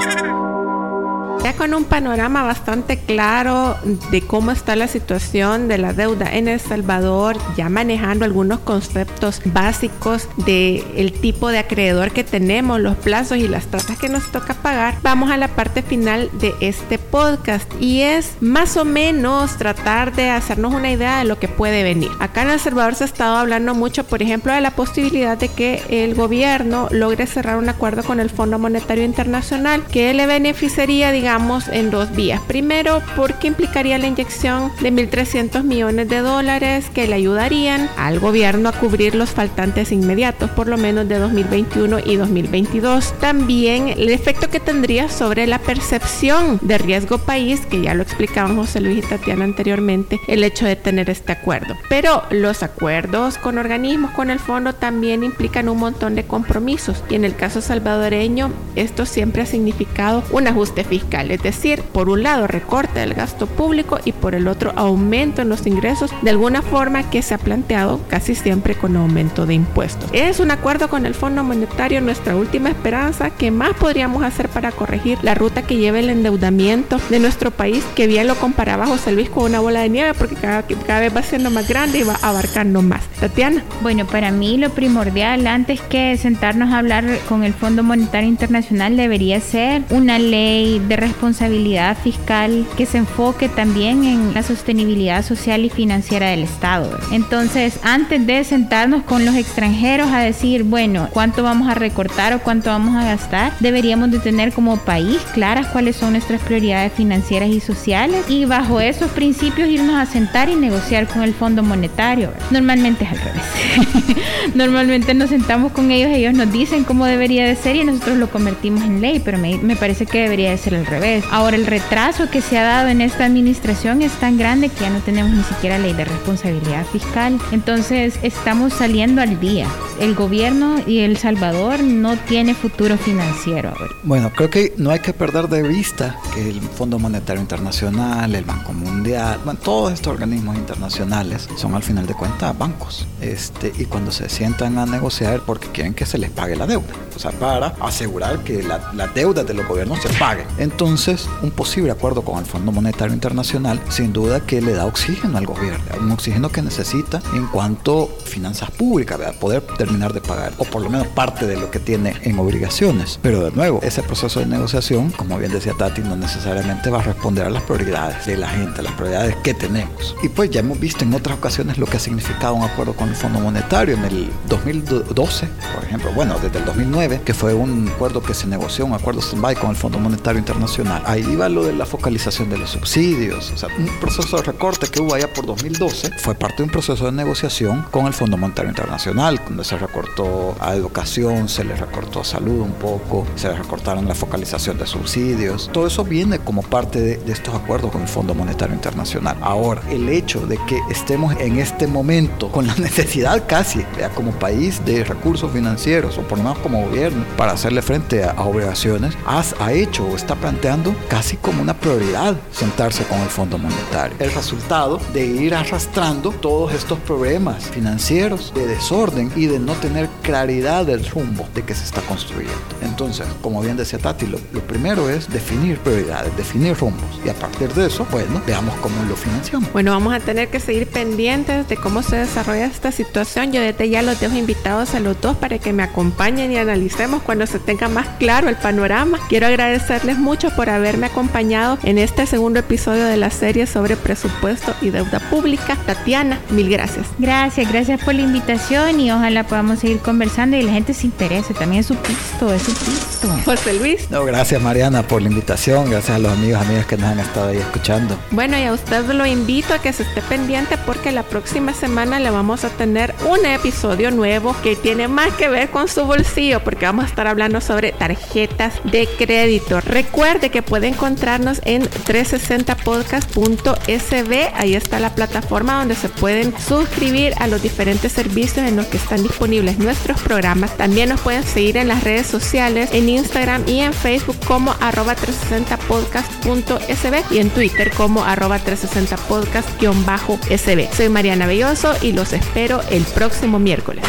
Ya 1.42 1.54
con 1.54 1.74
un 1.74 1.82
panorama 1.82 2.44
bastante 2.44 2.98
claro 2.98 3.76
de 4.12 4.22
cómo 4.22 4.52
está 4.52 4.76
la 4.76 4.86
situación 4.86 5.66
de 5.66 5.76
la 5.76 5.92
deuda 5.92 6.32
en 6.32 6.46
El 6.46 6.60
Salvador, 6.60 7.36
ya 7.56 7.68
manejando 7.68 8.24
algunos 8.24 8.60
conceptos 8.60 9.40
básicos 9.46 10.28
del 10.36 10.84
el 10.94 11.12
tipo 11.12 11.48
de 11.48 11.58
acreedor 11.58 12.12
que 12.12 12.22
tenemos, 12.22 12.78
los 12.78 12.94
plazos 12.94 13.38
y 13.38 13.48
las 13.48 13.66
tasas 13.66 13.98
que 13.98 14.08
nos 14.08 14.30
toca 14.30 14.54
pagar, 14.54 14.98
vamos 15.02 15.32
a 15.32 15.36
la 15.36 15.48
parte 15.48 15.82
final 15.82 16.30
de 16.34 16.54
este 16.60 16.98
podcast 16.98 17.68
y 17.80 18.02
es 18.02 18.36
más 18.40 18.76
o 18.76 18.84
menos 18.84 19.56
tratar 19.56 20.14
de 20.14 20.30
hacernos 20.30 20.72
una 20.72 20.92
idea 20.92 21.18
de 21.18 21.24
lo 21.24 21.40
que 21.40 21.48
puede 21.48 21.82
venir. 21.82 22.10
Acá 22.20 22.42
en 22.42 22.50
El 22.50 22.60
Salvador 22.60 22.94
se 22.94 23.02
ha 23.02 23.06
estado 23.08 23.36
hablando 23.36 23.74
mucho, 23.74 24.04
por 24.04 24.22
ejemplo, 24.22 24.54
de 24.54 24.60
la 24.60 24.70
posibilidad 24.70 25.36
de 25.36 25.48
que 25.48 25.82
el 25.88 26.14
gobierno 26.14 26.86
logre 26.92 27.26
cerrar 27.26 27.56
un 27.56 27.68
acuerdo 27.68 28.04
con 28.04 28.20
el 28.20 28.30
Fondo 28.30 28.60
Monetario 28.60 29.02
Internacional 29.02 29.84
que 29.86 30.14
le 30.14 30.26
beneficiaría, 30.26 31.10
digamos, 31.10 31.31
en 31.72 31.90
dos 31.90 32.14
vías. 32.14 32.42
Primero, 32.46 33.00
porque 33.16 33.46
implicaría 33.46 33.96
la 33.96 34.06
inyección 34.06 34.70
de 34.82 34.92
1.300 34.92 35.62
millones 35.62 36.06
de 36.10 36.18
dólares 36.18 36.90
que 36.92 37.06
le 37.06 37.14
ayudarían 37.14 37.88
al 37.96 38.20
gobierno 38.20 38.68
a 38.68 38.72
cubrir 38.72 39.14
los 39.14 39.30
faltantes 39.30 39.92
inmediatos, 39.92 40.50
por 40.50 40.68
lo 40.68 40.76
menos 40.76 41.08
de 41.08 41.18
2021 41.18 42.00
y 42.04 42.16
2022. 42.16 43.14
También 43.18 43.88
el 43.88 44.10
efecto 44.10 44.50
que 44.50 44.60
tendría 44.60 45.08
sobre 45.08 45.46
la 45.46 45.58
percepción 45.58 46.58
de 46.60 46.76
riesgo 46.76 47.16
país, 47.16 47.64
que 47.64 47.80
ya 47.80 47.94
lo 47.94 48.02
explicaban 48.02 48.56
José 48.56 48.82
Luis 48.82 48.98
y 48.98 49.08
Tatiana 49.08 49.44
anteriormente, 49.44 50.20
el 50.28 50.44
hecho 50.44 50.66
de 50.66 50.76
tener 50.76 51.08
este 51.08 51.32
acuerdo. 51.32 51.78
Pero 51.88 52.24
los 52.30 52.62
acuerdos 52.62 53.38
con 53.38 53.56
organismos, 53.56 54.10
con 54.10 54.28
el 54.28 54.38
fondo, 54.38 54.74
también 54.74 55.24
implican 55.24 55.70
un 55.70 55.78
montón 55.78 56.14
de 56.14 56.24
compromisos. 56.24 57.02
Y 57.08 57.14
en 57.14 57.24
el 57.24 57.34
caso 57.36 57.62
salvadoreño, 57.62 58.50
esto 58.76 59.06
siempre 59.06 59.40
ha 59.40 59.46
significado 59.46 60.22
un 60.30 60.46
ajuste 60.46 60.84
fiscal, 60.84 61.21
es 61.30 61.42
decir, 61.42 61.82
por 61.82 62.08
un 62.08 62.22
lado 62.22 62.46
recorte 62.46 63.00
del 63.00 63.14
gasto 63.14 63.46
público 63.46 63.98
y 64.04 64.12
por 64.12 64.34
el 64.34 64.48
otro 64.48 64.72
aumento 64.76 65.42
en 65.42 65.48
los 65.48 65.66
ingresos, 65.66 66.10
de 66.22 66.30
alguna 66.30 66.62
forma 66.62 67.10
que 67.10 67.22
se 67.22 67.34
ha 67.34 67.38
planteado 67.38 68.00
casi 68.08 68.34
siempre 68.34 68.74
con 68.74 68.96
aumento 68.96 69.46
de 69.46 69.54
impuestos. 69.54 70.10
Es 70.12 70.40
un 70.40 70.50
acuerdo 70.50 70.88
con 70.88 71.06
el 71.06 71.14
Fondo 71.14 71.44
Monetario 71.44 72.00
nuestra 72.00 72.36
última 72.36 72.68
esperanza. 72.68 73.30
¿Qué 73.30 73.50
más 73.50 73.74
podríamos 73.74 74.22
hacer 74.22 74.48
para 74.48 74.72
corregir 74.72 75.18
la 75.22 75.34
ruta 75.34 75.62
que 75.62 75.76
lleva 75.76 75.98
el 75.98 76.10
endeudamiento 76.10 76.98
de 77.10 77.18
nuestro 77.18 77.50
país? 77.50 77.84
Que 77.94 78.06
bien 78.06 78.26
lo 78.26 78.34
comparaba 78.36 78.86
José 78.86 79.12
Luis 79.12 79.30
con 79.30 79.44
una 79.44 79.60
bola 79.60 79.80
de 79.80 79.88
nieve 79.88 80.14
porque 80.14 80.36
cada, 80.36 80.62
cada 80.62 81.00
vez 81.00 81.14
va 81.14 81.22
siendo 81.22 81.50
más 81.50 81.68
grande 81.68 81.98
y 81.98 82.02
va 82.02 82.18
abarcando 82.22 82.82
más. 82.82 83.02
Tatiana. 83.20 83.62
Bueno, 83.82 84.06
para 84.06 84.30
mí 84.30 84.56
lo 84.56 84.70
primordial 84.70 85.46
antes 85.46 85.80
que 85.80 86.16
sentarnos 86.16 86.72
a 86.72 86.78
hablar 86.78 87.04
con 87.28 87.44
el 87.44 87.54
Fondo 87.54 87.82
Monetario 87.82 88.28
Internacional 88.28 88.96
debería 88.96 89.40
ser 89.40 89.82
una 89.90 90.18
ley 90.18 90.80
de 90.80 90.96
responsabilidad 91.12 91.96
fiscal 91.96 92.66
que 92.76 92.86
se 92.86 92.98
enfoque 92.98 93.48
también 93.50 94.04
en 94.04 94.32
la 94.32 94.42
sostenibilidad 94.42 95.22
social 95.22 95.64
y 95.64 95.68
financiera 95.68 96.28
del 96.28 96.42
Estado. 96.42 96.98
Entonces, 97.10 97.78
antes 97.82 98.26
de 98.26 98.42
sentarnos 98.44 99.02
con 99.02 99.26
los 99.26 99.34
extranjeros 99.34 100.10
a 100.10 100.20
decir, 100.20 100.64
bueno, 100.64 101.08
cuánto 101.12 101.42
vamos 101.42 101.68
a 101.68 101.74
recortar 101.74 102.32
o 102.32 102.40
cuánto 102.40 102.70
vamos 102.70 102.96
a 102.96 103.04
gastar, 103.04 103.52
deberíamos 103.60 104.10
de 104.10 104.20
tener 104.20 104.52
como 104.52 104.78
país 104.78 105.18
claras 105.34 105.66
cuáles 105.66 105.96
son 105.96 106.12
nuestras 106.12 106.40
prioridades 106.40 106.92
financieras 106.94 107.50
y 107.50 107.60
sociales 107.60 108.24
y 108.28 108.46
bajo 108.46 108.80
esos 108.80 109.10
principios 109.10 109.68
irnos 109.68 109.96
a 109.96 110.06
sentar 110.06 110.48
y 110.48 110.54
negociar 110.54 111.06
con 111.08 111.22
el 111.22 111.34
Fondo 111.34 111.62
Monetario. 111.62 112.32
Normalmente 112.50 113.04
es 113.04 113.10
al 113.10 113.18
revés. 113.18 114.16
Normalmente 114.54 115.12
nos 115.12 115.28
sentamos 115.28 115.72
con 115.72 115.90
ellos, 115.90 116.10
ellos 116.10 116.32
nos 116.32 116.50
dicen 116.50 116.84
cómo 116.84 117.04
debería 117.04 117.44
de 117.44 117.54
ser 117.54 117.76
y 117.76 117.84
nosotros 117.84 118.16
lo 118.16 118.30
convertimos 118.30 118.82
en 118.84 119.02
ley, 119.02 119.20
pero 119.22 119.36
me, 119.38 119.58
me 119.58 119.76
parece 119.76 120.06
que 120.06 120.22
debería 120.22 120.50
de 120.50 120.56
ser 120.56 120.74
al 120.74 120.86
revés. 120.86 121.01
Ahora, 121.32 121.56
el 121.56 121.66
retraso 121.66 122.30
que 122.30 122.40
se 122.40 122.56
ha 122.58 122.62
dado 122.62 122.88
en 122.88 123.00
esta 123.00 123.24
administración 123.24 124.02
es 124.02 124.12
tan 124.12 124.38
grande 124.38 124.68
que 124.68 124.82
ya 124.82 124.90
no 124.90 125.00
tenemos 125.00 125.32
ni 125.32 125.42
siquiera 125.42 125.76
ley 125.76 125.94
de 125.94 126.04
responsabilidad 126.04 126.86
fiscal. 126.86 127.40
Entonces, 127.50 128.20
estamos 128.22 128.72
saliendo 128.72 129.20
al 129.20 129.40
día. 129.40 129.66
El 129.98 130.14
gobierno 130.14 130.76
y 130.86 131.00
El 131.00 131.16
Salvador 131.16 131.80
no 131.82 132.16
tiene 132.16 132.54
futuro 132.54 132.96
financiero. 132.96 133.72
Bueno, 134.02 134.30
creo 134.34 134.50
que 134.50 134.74
no 134.76 134.90
hay 134.90 135.00
que 135.00 135.12
perder 135.12 135.48
de 135.48 135.62
vista 135.62 136.18
que 136.34 136.48
el 136.48 136.60
Fondo 136.60 136.98
Monetario 136.98 137.40
Internacional, 137.40 138.34
el 138.34 138.44
Banco 138.44 138.72
Mundial, 138.72 139.40
bueno, 139.44 139.58
todos 139.62 139.92
estos 139.92 140.12
organismos 140.12 140.56
internacionales 140.56 141.48
son 141.56 141.74
al 141.74 141.82
final 141.82 142.06
de 142.06 142.14
cuentas 142.14 142.56
bancos. 142.56 143.06
Este, 143.20 143.72
y 143.78 143.84
cuando 143.86 144.10
se 144.10 144.28
sientan 144.28 144.78
a 144.78 144.86
negociar 144.86 145.40
porque 145.46 145.68
quieren 145.68 145.94
que 145.94 146.06
se 146.06 146.18
les 146.18 146.30
pague 146.30 146.56
la 146.56 146.66
deuda, 146.66 146.92
o 147.14 147.18
sea, 147.18 147.30
para 147.32 147.68
asegurar 147.80 148.40
que 148.40 148.62
la, 148.62 148.92
la 148.94 149.06
deuda 149.08 149.44
de 149.44 149.54
los 149.54 149.66
gobiernos 149.66 150.00
se 150.00 150.08
pague. 150.10 150.42
Entonces, 150.58 150.82
Entonces, 150.82 151.28
un 151.42 151.52
posible 151.52 151.90
acuerdo 151.90 152.22
con 152.22 152.38
el 152.38 152.44
Fondo 152.44 152.72
Monetario 152.72 153.14
Internacional, 153.14 153.80
sin 153.88 154.12
duda 154.12 154.40
que 154.40 154.60
le 154.60 154.72
da 154.72 154.84
oxígeno 154.84 155.38
al 155.38 155.46
gobierno, 155.46 155.78
un 156.00 156.10
oxígeno 156.10 156.50
que 156.50 156.60
necesita 156.60 157.22
en 157.34 157.46
cuanto 157.46 158.10
a 158.20 158.24
finanzas 158.26 158.70
públicas, 158.72 159.16
¿verdad? 159.16 159.34
poder 159.36 159.62
terminar 159.82 160.12
de 160.12 160.20
pagar, 160.20 160.52
o 160.58 160.64
por 160.64 160.80
lo 160.80 160.88
menos 160.88 161.08
parte 161.08 161.44
de 161.44 161.56
lo 161.56 161.72
que 161.72 161.80
tiene 161.80 162.14
en 162.22 162.38
obligaciones. 162.38 163.18
Pero 163.20 163.42
de 163.42 163.50
nuevo, 163.50 163.80
ese 163.82 164.00
proceso 164.04 164.38
de 164.38 164.46
negociación, 164.46 165.10
como 165.10 165.36
bien 165.38 165.50
decía 165.50 165.72
Tati, 165.76 166.02
no 166.02 166.14
necesariamente 166.14 166.88
va 166.88 167.00
a 167.00 167.02
responder 167.02 167.46
a 167.46 167.50
las 167.50 167.64
prioridades 167.64 168.24
de 168.26 168.36
la 168.36 168.48
gente, 168.48 168.80
las 168.80 168.92
prioridades 168.92 169.34
que 169.42 169.54
tenemos. 169.54 170.14
Y 170.22 170.28
pues 170.28 170.50
ya 170.50 170.60
hemos 170.60 170.78
visto 170.78 171.02
en 171.04 171.12
otras 171.14 171.36
ocasiones 171.36 171.78
lo 171.78 171.86
que 171.86 171.96
ha 171.96 172.00
significado 172.00 172.54
un 172.54 172.62
acuerdo 172.62 172.94
con 172.94 173.08
el 173.08 173.16
Fondo 173.16 173.40
Monetario 173.40 173.96
en 173.96 174.04
el 174.04 174.30
2012, 174.48 175.48
por 175.74 175.84
ejemplo, 175.84 176.12
bueno, 176.12 176.36
desde 176.40 176.60
el 176.60 176.64
2009, 176.64 177.22
que 177.24 177.34
fue 177.34 177.52
un 177.52 177.88
acuerdo 177.88 178.22
que 178.22 178.34
se 178.34 178.46
negoció, 178.46 178.86
un 178.86 178.94
acuerdo 178.94 179.20
stand-by 179.20 179.56
con 179.56 179.70
el 179.70 179.76
Fondo 179.76 179.98
Monetario 179.98 180.38
Internacional. 180.38 181.02
Ahí 181.06 181.26
iba 181.28 181.48
lo 181.48 181.64
de 181.64 181.72
la 181.72 181.86
focalización 181.86 182.50
de 182.50 182.58
los 182.58 182.70
subsidios, 182.70 183.50
o 183.50 183.56
sea, 183.56 183.68
un 183.76 183.88
proceso 183.98 184.36
de 184.36 184.44
recorte 184.44 184.86
que 184.86 185.02
hubo 185.02 185.14
allá 185.14 185.32
por 185.32 185.44
2012 185.44 186.12
fue 186.18 186.36
parte 186.36 186.58
de 186.58 186.64
un 186.64 186.70
proceso 186.70 187.04
de 187.06 187.12
negociación 187.12 187.84
con 187.90 188.06
el 188.06 188.12
Fondo 188.12 188.36
Monetario 188.36 188.70
Internacional, 188.70 189.40
donde 189.44 189.64
se 189.72 189.78
recortó 189.78 190.54
a 190.60 190.74
educación, 190.74 191.48
se 191.48 191.64
le 191.64 191.74
recortó 191.74 192.20
a 192.20 192.24
salud 192.24 192.60
un 192.60 192.72
poco, 192.72 193.26
se 193.36 193.48
le 193.48 193.54
recortaron 193.54 194.06
la 194.06 194.14
focalización 194.14 194.76
de 194.76 194.86
subsidios. 194.86 195.70
Todo 195.72 195.86
eso 195.86 196.04
viene 196.04 196.38
como 196.38 196.62
parte 196.62 197.00
de, 197.00 197.16
de 197.16 197.32
estos 197.32 197.54
acuerdos 197.54 197.90
con 197.90 198.02
el 198.02 198.08
Fondo 198.08 198.34
Monetario 198.34 198.74
Internacional. 198.74 199.36
Ahora, 199.40 199.80
el 199.90 200.10
hecho 200.10 200.46
de 200.46 200.58
que 200.66 200.78
estemos 200.90 201.34
en 201.40 201.58
este 201.58 201.86
momento 201.86 202.50
con 202.50 202.66
la 202.66 202.74
necesidad 202.76 203.44
casi, 203.46 203.82
ya 203.98 204.10
como 204.10 204.32
país, 204.32 204.84
de 204.84 205.04
recursos 205.04 205.50
financieros, 205.50 206.18
o 206.18 206.22
por 206.22 206.36
lo 206.36 206.44
menos 206.44 206.58
como 206.58 206.82
gobierno, 206.86 207.24
para 207.38 207.52
hacerle 207.52 207.80
frente 207.80 208.24
a, 208.24 208.32
a 208.32 208.42
obligaciones, 208.42 209.16
has, 209.26 209.54
ha 209.58 209.72
hecho 209.72 210.04
o 210.04 210.16
está 210.16 210.34
planteando 210.34 210.94
casi 211.08 211.38
como 211.38 211.62
una 211.62 211.74
prioridad 211.74 212.36
sentarse 212.50 213.04
con 213.04 213.18
el 213.20 213.28
Fondo 213.28 213.56
Monetario. 213.56 214.16
El 214.18 214.32
resultado 214.32 215.00
de 215.14 215.24
ir 215.24 215.54
arrastrando 215.54 216.30
todos 216.30 216.74
estos 216.74 216.98
problemas 217.00 217.64
financieros 217.64 218.52
de 218.54 218.66
desorden 218.66 219.32
y 219.34 219.46
de 219.46 219.61
no 219.62 219.74
tener 219.74 220.08
claridad 220.22 220.86
del 220.86 221.06
rumbo 221.08 221.48
de 221.54 221.62
que 221.62 221.74
se 221.74 221.84
está 221.84 222.00
construyendo. 222.02 222.52
Entonces, 222.82 223.26
como 223.40 223.60
bien 223.62 223.76
decía 223.76 223.98
Tati, 223.98 224.26
lo, 224.26 224.38
lo 224.52 224.60
primero 224.60 225.08
es 225.08 225.28
definir 225.30 225.78
prioridades, 225.78 226.36
definir 226.36 226.76
rumbos 226.76 227.20
y 227.24 227.28
a 227.28 227.34
partir 227.34 227.72
de 227.72 227.86
eso, 227.86 228.06
bueno, 228.10 228.42
veamos 228.46 228.74
cómo 228.76 229.02
lo 229.08 229.16
financiamos. 229.16 229.72
Bueno, 229.72 229.92
vamos 229.92 230.14
a 230.14 230.20
tener 230.20 230.48
que 230.48 230.60
seguir 230.60 230.86
pendientes 230.86 231.68
de 231.68 231.76
cómo 231.76 232.02
se 232.02 232.16
desarrolla 232.16 232.66
esta 232.66 232.92
situación. 232.92 233.52
Yo 233.52 233.60
desde 233.60 233.88
ya 233.88 234.02
los 234.02 234.20
dejo 234.20 234.36
invitados 234.36 234.94
a 234.94 235.00
los 235.00 235.20
dos 235.20 235.36
para 235.36 235.58
que 235.58 235.72
me 235.72 235.82
acompañen 235.82 236.52
y 236.52 236.56
analicemos 236.56 237.22
cuando 237.22 237.46
se 237.46 237.58
tenga 237.58 237.88
más 237.88 238.06
claro 238.18 238.48
el 238.48 238.56
panorama. 238.56 239.18
Quiero 239.28 239.46
agradecerles 239.46 240.18
mucho 240.18 240.50
por 240.54 240.70
haberme 240.70 241.06
acompañado 241.06 241.78
en 241.82 241.98
este 241.98 242.26
segundo 242.26 242.60
episodio 242.60 243.04
de 243.06 243.16
la 243.16 243.30
serie 243.30 243.66
sobre 243.66 243.96
presupuesto 243.96 244.74
y 244.80 244.90
deuda 244.90 245.20
pública. 245.30 245.76
Tatiana, 245.86 246.40
mil 246.50 246.68
gracias. 246.68 247.06
Gracias, 247.18 247.70
gracias 247.70 248.02
por 248.02 248.14
la 248.14 248.22
invitación 248.22 249.00
y 249.00 249.10
ojalá 249.10 249.44
podamos 249.52 249.80
seguir 249.80 249.98
conversando 249.98 250.56
y 250.56 250.62
la 250.62 250.72
gente 250.72 250.94
se 250.94 251.04
interese. 251.04 251.52
También 251.52 251.80
es 251.80 251.86
su 251.88 251.96
pisto, 251.96 252.54
es 252.54 252.62
su 252.62 252.72
pisto. 252.72 253.28
José 253.44 253.74
Luis. 253.74 254.10
No, 254.10 254.24
gracias 254.24 254.62
Mariana 254.62 255.06
por 255.06 255.20
la 255.20 255.28
invitación, 255.28 255.90
gracias 255.90 256.16
a 256.16 256.18
los 256.18 256.32
amigos, 256.32 256.62
amigas 256.62 256.86
que 256.86 256.96
nos 256.96 257.10
han 257.10 257.20
estado 257.20 257.50
ahí 257.50 257.58
escuchando. 257.58 258.16
Bueno, 258.30 258.58
y 258.58 258.62
a 258.62 258.72
usted 258.72 259.04
lo 259.12 259.26
invito 259.26 259.74
a 259.74 259.78
que 259.78 259.92
se 259.92 260.04
esté 260.04 260.22
pendiente 260.22 260.78
porque 260.86 261.12
la 261.12 261.22
próxima 261.22 261.74
semana 261.74 262.18
le 262.18 262.30
vamos 262.30 262.64
a 262.64 262.70
tener 262.70 263.14
un 263.28 263.44
episodio 263.44 264.10
nuevo 264.10 264.56
que 264.62 264.74
tiene 264.74 265.06
más 265.06 265.34
que 265.34 265.50
ver 265.50 265.68
con 265.68 265.86
su 265.86 266.06
bolsillo 266.06 266.64
porque 266.64 266.86
vamos 266.86 267.04
a 267.04 267.08
estar 267.08 267.26
hablando 267.26 267.60
sobre 267.60 267.92
tarjetas 267.92 268.80
de 268.84 269.06
crédito. 269.18 269.82
Recuerde 269.82 270.48
que 270.48 270.62
puede 270.62 270.88
encontrarnos 270.88 271.60
en 271.66 271.82
360podcast.sb. 271.82 274.50
Ahí 274.54 274.74
está 274.74 274.98
la 274.98 275.14
plataforma 275.14 275.78
donde 275.78 275.94
se 275.94 276.08
pueden 276.08 276.54
suscribir 276.58 277.34
a 277.36 277.48
los 277.48 277.60
diferentes 277.60 278.12
servicios 278.12 278.66
en 278.66 278.76
los 278.76 278.86
que 278.86 278.96
están 278.96 279.22
nuestros 279.48 280.20
programas. 280.20 280.76
También 280.76 281.08
nos 281.08 281.20
pueden 281.20 281.42
seguir 281.42 281.76
en 281.76 281.88
las 281.88 282.04
redes 282.04 282.28
sociales, 282.28 282.90
en 282.92 283.08
Instagram 283.08 283.64
y 283.66 283.80
en 283.80 283.92
Facebook 283.92 284.36
como 284.46 284.76
arroba 284.80 285.16
360podcast.sb 285.16 287.32
y 287.32 287.38
en 287.38 287.50
Twitter 287.50 287.90
como 287.90 288.22
arroba 288.24 288.60
360podcast-sb. 288.60 290.94
Soy 290.94 291.08
Mariana 291.08 291.46
Belloso 291.46 291.92
y 292.02 292.12
los 292.12 292.32
espero 292.32 292.82
el 292.90 293.02
próximo 293.02 293.58
miércoles. 293.58 294.04